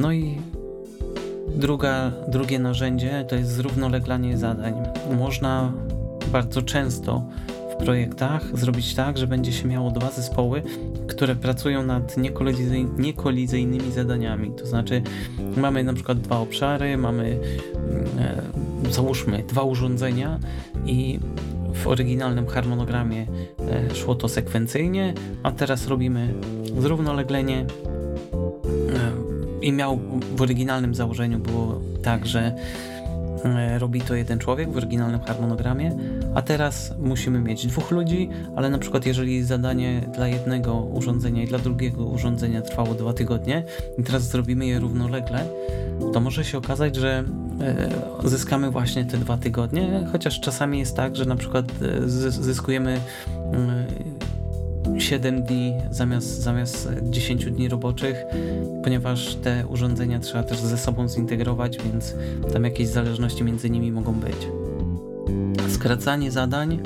No 0.00 0.12
i 0.12 0.38
druga, 1.54 2.12
drugie 2.28 2.58
narzędzie 2.58 3.24
to 3.28 3.36
jest 3.36 3.50
zrównoleglanie 3.50 4.38
zadań. 4.38 4.74
Można 5.18 5.72
bardzo 6.32 6.62
często 6.62 7.26
w 7.72 7.84
projektach 7.84 8.58
zrobić 8.58 8.94
tak, 8.94 9.18
że 9.18 9.26
będzie 9.26 9.52
się 9.52 9.68
miało 9.68 9.90
dwa 9.90 10.10
zespoły, 10.10 10.62
które 11.10 11.36
pracują 11.36 11.82
nad 11.82 12.16
niekolizyjnymi 12.98 13.92
zadaniami. 13.92 14.50
To 14.50 14.66
znaczy 14.66 15.02
mamy 15.56 15.84
na 15.84 15.92
przykład 15.92 16.20
dwa 16.20 16.38
obszary, 16.38 16.96
mamy 16.96 17.38
e, 18.18 18.42
załóżmy 18.90 19.42
dwa 19.48 19.62
urządzenia 19.62 20.38
i 20.86 21.18
w 21.74 21.86
oryginalnym 21.86 22.46
harmonogramie 22.46 23.26
e, 23.90 23.94
szło 23.94 24.14
to 24.14 24.28
sekwencyjnie, 24.28 25.14
a 25.42 25.52
teraz 25.52 25.86
robimy 25.86 26.34
zrównoleglenie 26.78 27.58
e, 27.58 27.66
i 29.62 29.72
miał 29.72 29.98
w 30.36 30.42
oryginalnym 30.42 30.94
założeniu 30.94 31.38
było 31.38 31.80
tak, 32.02 32.26
że 32.26 32.54
robi 33.78 34.00
to 34.00 34.14
jeden 34.14 34.38
człowiek 34.38 34.70
w 34.70 34.76
oryginalnym 34.76 35.20
harmonogramie, 35.20 35.96
a 36.34 36.42
teraz 36.42 36.94
musimy 36.98 37.40
mieć 37.40 37.66
dwóch 37.66 37.90
ludzi, 37.90 38.28
ale 38.56 38.70
na 38.70 38.78
przykład 38.78 39.06
jeżeli 39.06 39.44
zadanie 39.44 40.00
dla 40.14 40.28
jednego 40.28 40.74
urządzenia 40.80 41.42
i 41.42 41.46
dla 41.46 41.58
drugiego 41.58 42.04
urządzenia 42.04 42.62
trwało 42.62 42.94
dwa 42.94 43.12
tygodnie 43.12 43.64
i 43.98 44.02
teraz 44.02 44.22
zrobimy 44.22 44.66
je 44.66 44.80
równolegle, 44.80 45.44
to 46.12 46.20
może 46.20 46.44
się 46.44 46.58
okazać, 46.58 46.96
że 46.96 47.24
e, 47.60 48.28
zyskamy 48.28 48.70
właśnie 48.70 49.04
te 49.04 49.18
dwa 49.18 49.36
tygodnie, 49.36 50.06
chociaż 50.12 50.40
czasami 50.40 50.78
jest 50.78 50.96
tak, 50.96 51.16
że 51.16 51.24
na 51.24 51.36
przykład 51.36 51.64
e, 51.82 52.08
zyskujemy 52.30 53.00
7 54.98 55.34
mm, 55.34 55.46
dni 55.46 55.74
zamiast, 55.90 56.42
zamiast 56.42 56.88
10 57.02 57.44
dni 57.44 57.68
roboczych, 57.68 58.24
ponieważ 58.84 59.34
te 59.34 59.66
urządzenia 59.66 60.20
trzeba 60.20 60.42
też 60.42 60.58
ze 60.58 60.78
sobą 60.78 61.08
zintegrować, 61.08 61.78
więc 61.84 62.14
tam 62.52 62.64
jakieś 62.64 62.88
zależności 62.88 63.44
między 63.44 63.70
nimi 63.70 63.92
mogą 63.92 64.12
być. 64.12 64.48
Skracanie 65.68 66.30
zadań 66.30 66.80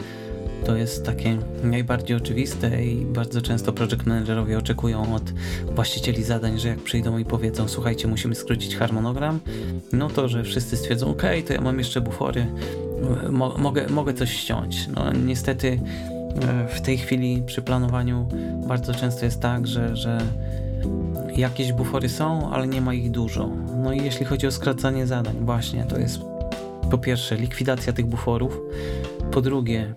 to 0.66 0.76
jest 0.76 1.06
takie 1.06 1.38
najbardziej 1.62 2.16
oczywiste 2.16 2.84
i 2.84 3.04
bardzo 3.04 3.42
często 3.42 3.72
project 3.72 4.06
managerowie 4.06 4.58
oczekują 4.58 5.14
od 5.14 5.22
właścicieli 5.74 6.22
zadań, 6.22 6.58
że 6.58 6.68
jak 6.68 6.78
przyjdą 6.78 7.18
i 7.18 7.24
powiedzą 7.24 7.68
słuchajcie, 7.68 8.08
musimy 8.08 8.34
skrócić 8.34 8.76
harmonogram, 8.76 9.40
no 9.92 10.08
to, 10.10 10.28
że 10.28 10.42
wszyscy 10.42 10.76
stwierdzą 10.76 11.10
ok, 11.10 11.22
to 11.46 11.52
ja 11.52 11.60
mam 11.60 11.78
jeszcze 11.78 12.00
bufory, 12.00 12.46
mo 13.30 13.58
mogę, 13.58 13.88
mogę 13.88 14.14
coś 14.14 14.30
ściąć. 14.30 14.88
No 14.96 15.12
niestety 15.12 15.80
w 16.68 16.80
tej 16.80 16.98
chwili 16.98 17.42
przy 17.46 17.62
planowaniu 17.62 18.28
bardzo 18.68 18.94
często 18.94 19.24
jest 19.24 19.40
tak, 19.40 19.66
że, 19.66 19.96
że 19.96 20.18
jakieś 21.36 21.72
bufory 21.72 22.08
są, 22.08 22.50
ale 22.50 22.66
nie 22.66 22.80
ma 22.80 22.94
ich 22.94 23.10
dużo. 23.10 23.50
No 23.82 23.92
i 23.92 24.04
jeśli 24.04 24.26
chodzi 24.26 24.46
o 24.46 24.50
skracanie 24.50 25.06
zadań, 25.06 25.36
właśnie 25.40 25.84
to 25.84 25.98
jest 25.98 26.20
po 26.90 26.98
pierwsze 26.98 27.36
likwidacja 27.36 27.92
tych 27.92 28.06
buforów, 28.06 28.60
po 29.30 29.42
drugie 29.42 29.94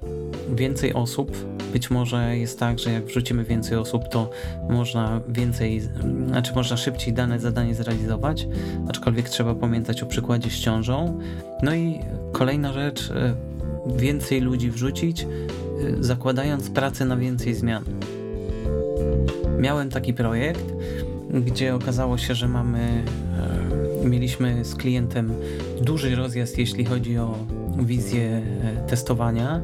więcej 0.56 0.94
osób. 0.94 1.38
Być 1.74 1.90
może 1.90 2.38
jest 2.38 2.60
tak, 2.60 2.80
że 2.80 2.92
jak 2.92 3.06
wrzucimy 3.06 3.44
więcej 3.44 3.78
osób, 3.78 4.08
to 4.08 4.30
można 4.70 5.22
więcej, 5.28 5.82
znaczy 6.28 6.54
można 6.56 6.78
szybciej 6.78 7.14
dane 7.14 7.40
zadanie 7.40 7.76
zrealizować, 7.76 8.48
aczkolwiek 8.90 9.30
trzeba 9.30 9.56
pamiętać 9.56 10.04
o 10.04 10.06
przykładzie 10.06 10.50
z 10.50 10.60
ciążą. 10.60 11.20
No 11.64 11.76
i 11.76 12.00
kolejna 12.32 12.74
rzecz, 12.74 13.12
e, 13.12 13.36
więcej 13.96 14.42
ludzi 14.42 14.72
wrzucić, 14.72 15.22
e, 15.24 15.28
zakładając 16.00 16.70
pracę 16.70 17.06
na 17.06 17.18
więcej 17.18 17.56
zmian. 17.56 17.84
Miałem 19.60 19.90
taki 19.90 20.14
projekt, 20.14 20.74
gdzie 21.46 21.76
okazało 21.76 22.18
się, 22.18 22.36
że 22.36 22.48
mamy, 22.48 23.04
e, 24.04 24.08
mieliśmy 24.08 24.66
z 24.66 24.76
klientem 24.76 25.34
duży 25.82 26.16
rozjazd, 26.16 26.58
jeśli 26.58 26.86
chodzi 26.86 27.18
o 27.18 27.38
wizję 27.80 28.42
testowania 28.88 29.62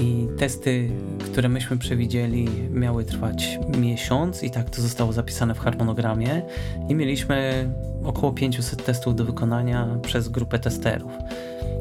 i 0.00 0.28
testy, 0.38 0.90
które 1.36 1.48
myśmy 1.48 1.78
przewidzieli, 1.78 2.48
miały 2.70 3.04
trwać 3.04 3.58
miesiąc 3.78 4.42
i 4.42 4.50
tak 4.50 4.70
to 4.70 4.82
zostało 4.82 5.12
zapisane 5.12 5.54
w 5.54 5.58
harmonogramie 5.58 6.42
i 6.88 6.94
mieliśmy 6.94 7.68
około 8.04 8.32
500 8.32 8.84
testów 8.84 9.16
do 9.16 9.24
wykonania 9.24 9.98
przez 10.02 10.28
grupę 10.28 10.58
testerów. 10.58 11.12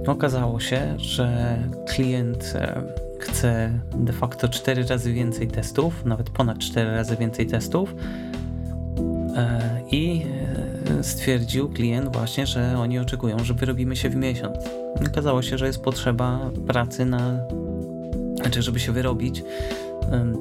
Okazało 0.07 0.59
się, 0.59 0.95
że 0.97 1.57
klient 1.87 2.53
e, 2.55 2.81
chce 3.19 3.71
de 3.95 4.13
facto 4.13 4.49
4 4.49 4.83
razy 4.83 5.13
więcej 5.13 5.47
testów, 5.47 6.05
nawet 6.05 6.29
ponad 6.29 6.57
4 6.57 6.91
razy 6.91 7.15
więcej 7.17 7.47
testów 7.47 7.95
e, 9.35 9.81
i 9.91 10.25
e, 10.99 11.03
stwierdził 11.03 11.69
klient 11.69 12.13
właśnie, 12.13 12.47
że 12.47 12.77
oni 12.77 12.99
oczekują, 12.99 13.39
że 13.39 13.53
wyrobimy 13.53 13.95
się 13.95 14.09
w 14.09 14.15
miesiąc. 14.15 14.57
Okazało 15.11 15.41
się, 15.41 15.57
że 15.57 15.67
jest 15.67 15.81
potrzeba 15.81 16.39
pracy 16.67 17.05
na 17.05 17.39
znaczy, 18.35 18.61
żeby 18.61 18.79
się 18.79 18.91
wyrobić, 18.91 19.43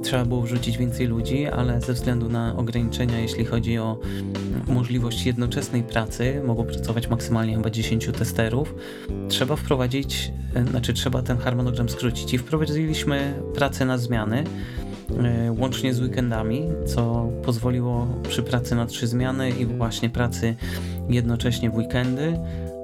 trzeba 0.02 0.24
było 0.24 0.42
wrzucić 0.42 0.78
więcej 0.78 1.06
ludzi, 1.06 1.46
ale 1.46 1.80
ze 1.80 1.92
względu 1.92 2.28
na 2.28 2.56
ograniczenia, 2.56 3.18
jeśli 3.18 3.44
chodzi 3.44 3.78
o 3.78 3.98
możliwość 4.66 5.26
jednoczesnej 5.26 5.82
pracy, 5.82 6.42
mogło 6.46 6.64
pracować 6.64 7.08
maksymalnie 7.08 7.56
chyba 7.56 7.70
10 7.70 8.08
testerów, 8.18 8.74
trzeba 9.28 9.56
wprowadzić, 9.56 10.32
znaczy 10.70 10.92
trzeba 10.92 11.22
ten 11.22 11.38
harmonogram 11.38 11.88
skrócić 11.88 12.34
i 12.34 12.38
wprowadziliśmy 12.38 13.34
pracę 13.54 13.84
na 13.84 13.98
zmiany, 13.98 14.44
e, 15.24 15.52
łącznie 15.52 15.94
z 15.94 16.00
weekendami, 16.00 16.68
co 16.86 17.28
pozwoliło 17.44 18.06
przy 18.28 18.42
pracy 18.42 18.74
na 18.74 18.86
trzy 18.86 19.06
zmiany 19.06 19.50
i 19.50 19.66
właśnie 19.66 20.10
pracy 20.10 20.56
jednocześnie 21.08 21.70
w 21.70 21.76
weekendy 21.76 22.38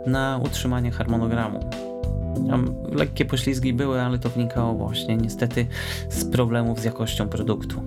na 0.07 0.41
utrzymanie 0.45 0.91
harmonogramu. 0.91 1.90
Tam 2.51 2.75
lekkie 2.93 3.25
poślizgi 3.25 3.73
były, 3.73 4.01
ale 4.01 4.19
to 4.19 4.29
wnikało 4.29 4.75
właśnie 4.75 5.17
niestety 5.17 5.67
z 6.09 6.25
problemów 6.25 6.81
z 6.81 6.85
jakością 6.85 7.29
produktu. 7.29 7.83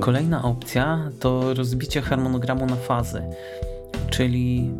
Kolejna 0.00 0.42
opcja 0.42 1.10
to 1.20 1.54
rozbicie 1.54 2.00
harmonogramu 2.00 2.66
na 2.66 2.76
fazy, 2.76 3.22
czyli 4.10 4.70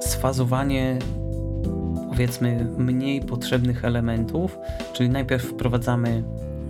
sfazowanie 0.00 0.98
powiedzmy 2.08 2.66
mniej 2.78 3.20
potrzebnych 3.20 3.84
elementów, 3.84 4.58
czyli 4.92 5.10
najpierw 5.10 5.44
wprowadzamy 5.44 6.22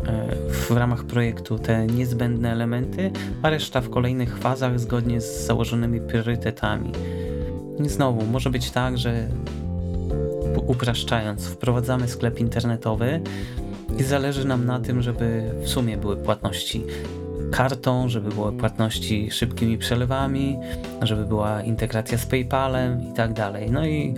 e, 0.06 0.33
w 0.70 0.76
ramach 0.76 1.04
projektu 1.04 1.58
te 1.58 1.86
niezbędne 1.86 2.52
elementy, 2.52 3.10
a 3.42 3.50
reszta 3.50 3.80
w 3.80 3.90
kolejnych 3.90 4.38
fazach 4.38 4.80
zgodnie 4.80 5.20
z 5.20 5.46
założonymi 5.46 6.00
priorytetami. 6.00 6.92
I 7.84 7.88
znowu, 7.88 8.26
może 8.26 8.50
być 8.50 8.70
tak, 8.70 8.98
że 8.98 9.28
upraszczając, 10.66 11.46
wprowadzamy 11.46 12.08
sklep 12.08 12.40
internetowy 12.40 13.20
i 13.98 14.02
zależy 14.02 14.46
nam 14.46 14.66
na 14.66 14.80
tym, 14.80 15.02
żeby 15.02 15.54
w 15.62 15.68
sumie 15.68 15.96
były 15.96 16.16
płatności 16.16 16.84
kartą, 17.52 18.08
żeby 18.08 18.30
były 18.30 18.52
płatności 18.52 19.30
szybkimi 19.30 19.78
przelewami, 19.78 20.58
żeby 21.02 21.26
była 21.26 21.62
integracja 21.62 22.18
z 22.18 22.26
PayPalem 22.26 23.10
i 23.10 23.12
tak 23.12 23.32
dalej. 23.32 23.70
No 23.70 23.86
i 23.86 24.14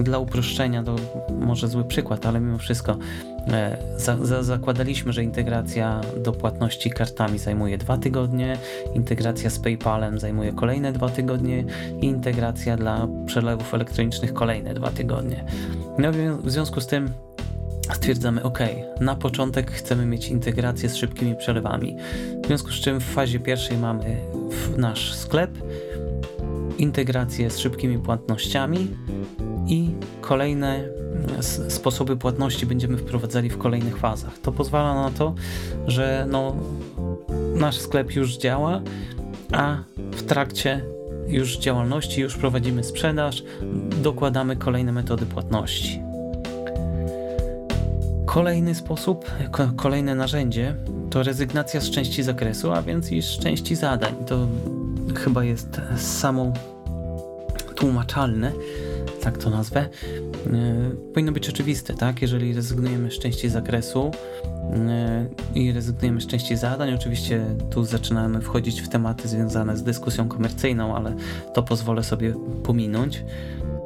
dla 0.00 0.18
uproszczenia, 0.18 0.82
to 0.82 0.96
może 1.40 1.68
zły 1.68 1.84
przykład, 1.84 2.26
ale 2.26 2.40
mimo 2.40 2.58
wszystko 2.58 2.96
e, 3.48 3.76
za, 3.96 4.16
za, 4.16 4.42
zakładaliśmy, 4.42 5.12
że 5.12 5.24
integracja 5.24 6.00
do 6.24 6.32
płatności 6.32 6.90
kartami 6.90 7.38
zajmuje 7.38 7.78
dwa 7.78 7.98
tygodnie, 7.98 8.58
integracja 8.94 9.50
z 9.50 9.58
PayPalem 9.58 10.18
zajmuje 10.18 10.52
kolejne 10.52 10.92
dwa 10.92 11.08
tygodnie 11.08 11.64
i 12.00 12.06
integracja 12.06 12.76
dla 12.76 13.08
przelewów 13.26 13.74
elektronicznych 13.74 14.34
kolejne 14.34 14.74
dwa 14.74 14.90
tygodnie. 14.90 15.44
No 15.98 16.08
w 16.42 16.50
związku 16.50 16.80
z 16.80 16.86
tym 16.86 17.10
stwierdzamy, 17.94 18.42
ok, 18.42 18.58
na 19.00 19.16
początek 19.16 19.70
chcemy 19.70 20.06
mieć 20.06 20.28
integrację 20.28 20.88
z 20.88 20.96
szybkimi 20.96 21.36
przelewami. 21.36 21.96
W 22.42 22.46
związku 22.46 22.70
z 22.70 22.80
czym 22.80 23.00
w 23.00 23.04
fazie 23.04 23.40
pierwszej 23.40 23.78
mamy 23.78 24.16
nasz 24.76 25.14
sklep, 25.14 25.50
integrację 26.78 27.50
z 27.50 27.58
szybkimi 27.58 27.98
płatnościami 27.98 28.88
i 29.66 29.90
kolejne 30.20 30.76
mm, 30.76 31.42
sposoby 31.70 32.16
płatności 32.16 32.66
będziemy 32.66 32.96
wprowadzali 32.96 33.50
w 33.50 33.58
kolejnych 33.58 33.98
fazach. 33.98 34.38
To 34.38 34.52
pozwala 34.52 34.94
na 34.94 35.10
to, 35.10 35.34
że 35.86 36.26
no, 36.30 36.56
nasz 37.54 37.78
sklep 37.78 38.14
już 38.14 38.36
działa, 38.36 38.80
a 39.52 39.76
w 40.12 40.22
trakcie 40.22 40.84
już 41.28 41.58
działalności, 41.58 42.20
już 42.20 42.36
prowadzimy 42.36 42.84
sprzedaż, 42.84 43.42
dokładamy 44.02 44.56
kolejne 44.56 44.92
metody 44.92 45.26
płatności. 45.26 46.00
Kolejny 48.26 48.74
sposób, 48.74 49.30
kolejne 49.76 50.14
narzędzie 50.14 50.74
to 51.10 51.22
rezygnacja 51.22 51.80
z 51.80 51.90
części 51.90 52.22
zakresu, 52.22 52.72
a 52.72 52.82
więc 52.82 53.12
i 53.12 53.22
z 53.22 53.38
części 53.38 53.76
zadań. 53.76 54.14
To 54.26 54.46
chyba 55.14 55.44
jest 55.44 55.80
samo 55.96 56.52
tłumaczalne, 57.74 58.52
tak 59.22 59.38
to 59.38 59.50
nazwę. 59.50 59.80
E, 59.80 59.88
powinno 61.12 61.32
być 61.32 61.48
oczywiste, 61.48 61.94
tak? 61.94 62.22
Jeżeli 62.22 62.54
rezygnujemy 62.54 63.10
z 63.10 63.18
części 63.18 63.48
zakresu 63.48 64.10
e, 64.72 65.26
i 65.54 65.72
rezygnujemy 65.72 66.20
z 66.20 66.26
części 66.26 66.56
zadań, 66.56 66.94
oczywiście 66.94 67.44
tu 67.70 67.84
zaczynamy 67.84 68.40
wchodzić 68.40 68.80
w 68.80 68.88
tematy 68.88 69.28
związane 69.28 69.76
z 69.76 69.82
dyskusją 69.82 70.28
komercyjną, 70.28 70.96
ale 70.96 71.14
to 71.54 71.62
pozwolę 71.62 72.04
sobie 72.04 72.34
pominąć. 72.64 73.24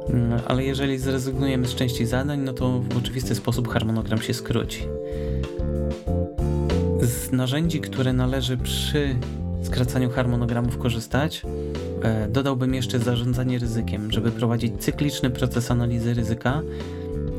Mm, 0.09 0.39
ale 0.47 0.63
jeżeli 0.63 0.97
zrezygnujemy 0.97 1.67
z 1.67 1.75
części 1.75 2.05
zadań, 2.05 2.39
no 2.39 2.53
to 2.53 2.79
w 2.79 2.97
oczywisty 2.97 3.35
sposób 3.35 3.67
harmonogram 3.67 4.21
się 4.21 4.33
skróci. 4.33 4.83
Z 7.01 7.31
narzędzi, 7.31 7.81
które 7.81 8.13
należy 8.13 8.57
przy 8.57 9.15
skracaniu 9.63 10.09
harmonogramów 10.09 10.77
korzystać, 10.77 11.41
dodałbym 12.29 12.73
jeszcze 12.73 12.99
zarządzanie 12.99 13.59
ryzykiem, 13.59 14.11
żeby 14.11 14.31
prowadzić 14.31 14.73
cykliczny 14.79 15.29
proces 15.29 15.71
analizy 15.71 16.13
ryzyka, 16.13 16.61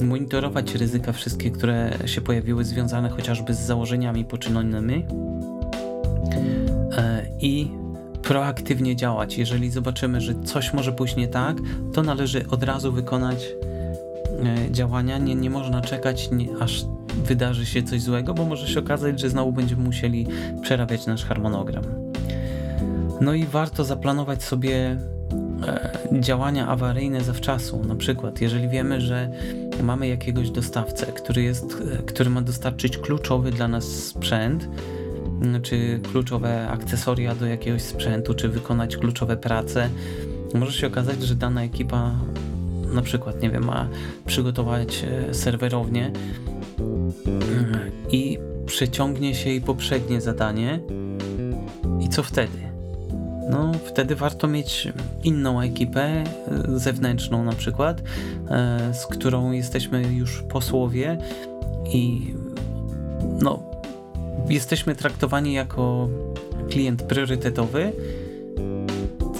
monitorować 0.00 0.74
ryzyka 0.74 1.12
wszystkie, 1.12 1.50
które 1.50 1.98
się 2.06 2.20
pojawiły 2.20 2.64
związane 2.64 3.08
chociażby 3.10 3.54
z 3.54 3.60
założeniami 3.60 4.24
poczynionymi 4.24 5.04
e, 6.96 7.26
i 7.40 7.70
proaktywnie 8.22 8.96
działać. 8.96 9.38
Jeżeli 9.38 9.70
zobaczymy, 9.70 10.20
że 10.20 10.34
coś 10.44 10.72
może 10.72 10.92
pójść 10.92 11.16
nie 11.16 11.28
tak, 11.28 11.56
to 11.92 12.02
należy 12.02 12.48
od 12.48 12.62
razu 12.62 12.92
wykonać 12.92 13.48
e, 14.44 14.72
działania. 14.72 15.18
Nie, 15.18 15.34
nie 15.34 15.50
można 15.50 15.80
czekać, 15.80 16.30
nie, 16.30 16.46
aż 16.60 16.84
wydarzy 17.24 17.66
się 17.66 17.82
coś 17.82 18.02
złego, 18.02 18.34
bo 18.34 18.44
może 18.44 18.68
się 18.68 18.80
okazać, 18.80 19.20
że 19.20 19.30
znowu 19.30 19.52
będziemy 19.52 19.82
musieli 19.82 20.26
przerabiać 20.62 21.06
nasz 21.06 21.24
harmonogram. 21.24 22.07
No 23.20 23.34
i 23.34 23.46
warto 23.46 23.84
zaplanować 23.84 24.42
sobie 24.42 24.98
e, 25.66 25.98
działania 26.20 26.68
awaryjne 26.68 27.20
zawczasu. 27.20 27.84
Na 27.84 27.96
przykład, 27.96 28.40
jeżeli 28.40 28.68
wiemy, 28.68 29.00
że 29.00 29.30
mamy 29.82 30.08
jakiegoś 30.08 30.50
dostawcę, 30.50 31.06
który, 31.06 31.42
jest, 31.42 31.82
e, 31.94 32.02
który 32.02 32.30
ma 32.30 32.42
dostarczyć 32.42 32.98
kluczowy 32.98 33.50
dla 33.50 33.68
nas 33.68 33.84
sprzęt, 33.84 34.68
czy 35.62 36.00
kluczowe 36.12 36.68
akcesoria 36.68 37.34
do 37.34 37.46
jakiegoś 37.46 37.82
sprzętu, 37.82 38.34
czy 38.34 38.48
wykonać 38.48 38.96
kluczowe 38.96 39.36
prace. 39.36 39.88
Może 40.54 40.72
się 40.72 40.86
okazać, 40.86 41.22
że 41.22 41.34
dana 41.34 41.64
ekipa 41.64 42.14
na 42.94 43.02
przykład, 43.02 43.42
nie 43.42 43.50
wiem, 43.50 43.64
ma 43.64 43.88
przygotować 44.26 45.04
e, 45.04 45.34
serwerownię 45.34 46.06
e, 46.06 46.12
i 48.10 48.38
przeciągnie 48.66 49.34
się 49.34 49.50
jej 49.50 49.60
poprzednie 49.60 50.20
zadanie 50.20 50.80
i 52.00 52.08
co 52.08 52.22
wtedy? 52.22 52.67
No, 53.50 53.72
wtedy 53.84 54.16
warto 54.16 54.48
mieć 54.48 54.88
inną 55.24 55.60
ekipę 55.60 56.02
e, 56.02 56.24
zewnętrzną 56.66 57.44
na 57.44 57.52
przykład, 57.52 58.02
z 58.92 59.06
którą 59.06 59.52
jesteśmy 59.52 60.02
już 60.02 60.42
posłowie 60.42 61.18
i 61.92 62.34
no, 63.40 63.62
jesteśmy 64.48 64.94
traktowani 64.94 65.52
jako 65.52 66.08
klient 66.70 67.02
priorytetowy, 67.02 67.92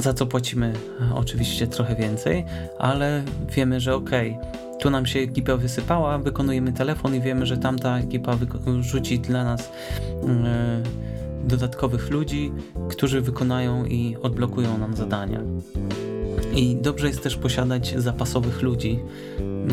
za 0.01 0.15
co 0.15 0.27
płacimy 0.27 0.73
oczywiście 1.15 1.67
trochę 1.67 1.97
więcej, 1.97 2.45
ale 2.79 3.23
wiemy, 3.57 3.81
że 3.81 3.95
ok, 3.95 4.11
tu 4.81 4.91
nam 4.91 5.07
się 5.07 5.21
ekipa 5.21 5.57
wysypała, 5.57 6.19
wykonujemy 6.19 6.73
telefon 6.73 7.15
i 7.15 7.21
wiemy, 7.21 7.47
że 7.47 7.57
tamta 7.57 7.99
ekipa 7.99 8.39
rzuci 8.81 9.19
dla 9.19 9.45
nas 9.45 9.73
yy, 10.23 10.29
dodatkowych 11.45 12.11
ludzi, 12.11 12.53
którzy 12.89 13.21
wykonają 13.21 13.85
i 13.85 14.17
odblokują 14.23 14.79
nam 14.79 14.97
zadania. 14.97 15.41
I 16.55 16.77
dobrze 16.77 17.07
jest 17.07 17.23
też 17.23 17.37
posiadać 17.37 17.95
zapasowych 17.97 18.63
ludzi, 18.63 18.99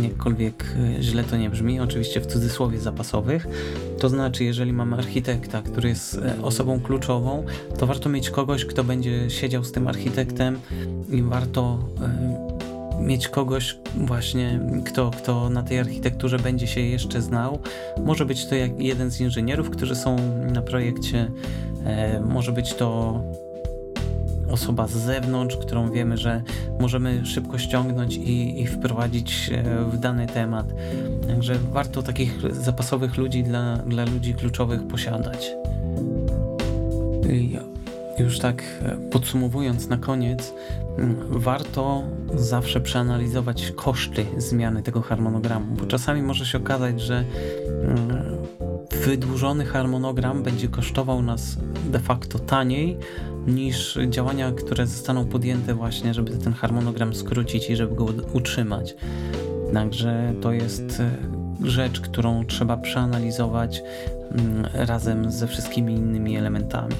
jakkolwiek 0.03 0.65
e, 0.97 1.03
źle 1.03 1.23
to 1.23 1.37
nie 1.37 1.49
brzmi, 1.49 1.79
oczywiście 1.79 2.21
w 2.21 2.25
cudzysłowie 2.25 2.79
zapasowych. 2.79 3.47
To 3.99 4.09
znaczy, 4.09 4.43
jeżeli 4.43 4.73
mamy 4.73 4.97
architekta, 4.97 5.61
który 5.61 5.89
jest 5.89 6.17
e, 6.17 6.41
osobą 6.41 6.79
kluczową, 6.79 7.45
to 7.77 7.87
warto 7.87 8.09
mieć 8.09 8.29
kogoś, 8.29 8.65
kto 8.65 8.83
będzie 8.83 9.29
siedział 9.29 9.63
z 9.63 9.71
tym 9.71 9.87
architektem 9.87 10.59
i 11.11 11.21
warto 11.21 11.79
e, 12.01 12.44
mieć 12.99 13.27
kogoś 13.27 13.77
właśnie, 13.97 14.59
kto, 14.85 15.11
kto 15.11 15.49
na 15.49 15.63
tej 15.63 15.79
architekturze 15.79 16.39
będzie 16.39 16.67
się 16.67 16.81
jeszcze 16.81 17.21
znał. 17.21 17.59
Może 18.05 18.25
być 18.25 18.45
to 18.45 18.55
jak 18.55 18.79
jeden 18.79 19.11
z 19.11 19.21
inżynierów, 19.21 19.69
którzy 19.69 19.95
są 19.95 20.15
na 20.53 20.61
projekcie, 20.61 21.31
może 22.25 22.51
być 22.51 22.73
to 22.73 23.21
osoba 24.51 24.87
z 24.87 24.91
zewnątrz, 24.91 25.57
którą 25.57 25.91
wiemy, 25.91 26.17
że 26.17 26.41
możemy 26.79 27.25
szybko 27.25 27.57
ściągnąć 27.57 28.15
i, 28.15 28.61
i 28.61 28.67
wprowadzić 28.67 29.51
w 29.91 29.97
dany 29.97 30.27
temat. 30.27 30.65
Także 31.27 31.55
warto 31.71 32.03
takich 32.03 32.39
zapasowych 32.51 33.17
ludzi 33.17 33.43
dla, 33.43 33.77
dla 33.77 34.05
ludzi 34.05 34.33
kluczowych 34.33 34.87
posiadać. 34.87 35.55
Już 38.19 38.39
tak 38.39 38.63
e, 38.81 38.97
podsumowując 39.11 39.87
na 39.87 39.97
koniec, 39.97 40.53
warto 41.29 42.03
zawsze 42.35 42.81
przeanalizować 42.81 43.71
koszty 43.75 44.25
zmiany 44.37 44.83
tego 44.83 45.01
harmonogramu, 45.01 45.75
bo 45.75 45.85
czasami 45.85 46.21
może 46.21 46.45
się 46.45 46.57
okazać, 46.57 47.01
że 47.01 47.25
wydłużony 49.05 49.65
harmonogram 49.65 50.43
będzie 50.43 50.67
kosztował 50.67 51.21
nas 51.21 51.57
de 51.85 51.99
facto 51.99 52.39
taniej 52.39 52.97
niż 53.47 53.99
działania, 54.09 54.51
które 54.51 54.87
zostaną 54.87 55.25
podjęte 55.25 55.73
właśnie, 55.73 56.13
żeby 56.13 56.31
ten 56.31 56.53
harmonogram 56.53 57.15
skrócić 57.15 57.69
i 57.69 57.75
żeby 57.75 57.95
go 57.95 58.05
utrzymać. 58.33 58.95
Także 59.73 60.33
to 60.41 60.51
jest 60.51 60.99
e, 60.99 61.17
rzecz, 61.63 62.01
którą 62.01 62.45
trzeba 62.45 62.77
przeanalizować 62.77 63.83
mm, 64.31 64.65
razem 64.73 65.31
ze 65.31 65.47
wszystkimi 65.47 65.93
innymi 65.93 66.37
elementami. 66.37 66.95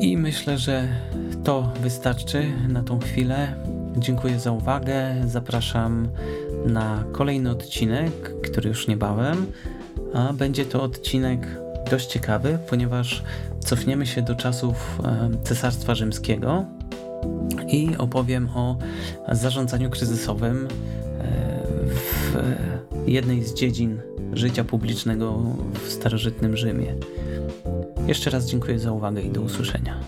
I 0.00 0.16
myślę, 0.16 0.58
że 0.58 0.88
to 1.44 1.72
wystarczy 1.80 2.52
na 2.68 2.82
tą 2.82 2.98
chwilę. 2.98 3.54
Dziękuję 3.96 4.40
za 4.40 4.52
uwagę. 4.52 5.14
Zapraszam 5.26 6.08
na 6.66 7.04
kolejny 7.12 7.50
odcinek, 7.50 8.40
który 8.42 8.68
już 8.68 8.88
niebawem, 8.88 9.46
a 10.14 10.32
będzie 10.32 10.64
to 10.64 10.82
odcinek 10.82 11.46
dość 11.90 12.06
ciekawy, 12.06 12.58
ponieważ 12.68 13.22
cofniemy 13.64 14.06
się 14.06 14.22
do 14.22 14.34
czasów 14.34 15.00
e, 15.04 15.30
Cesarstwa 15.44 15.94
Rzymskiego 15.94 16.64
i 17.68 17.88
opowiem 17.98 18.48
o 18.54 18.76
zarządzaniu 19.32 19.90
kryzysowym 19.90 20.66
e, 20.66 20.70
w 21.86 22.36
jednej 23.06 23.44
z 23.44 23.54
dziedzin 23.54 24.00
życia 24.32 24.64
publicznego 24.64 25.42
w 25.86 25.92
starożytnym 25.92 26.56
Rzymie. 26.56 26.94
Jeszcze 28.06 28.30
raz 28.30 28.46
dziękuję 28.46 28.78
za 28.78 28.92
uwagę 28.92 29.22
i 29.22 29.30
do 29.30 29.40
usłyszenia. 29.40 30.00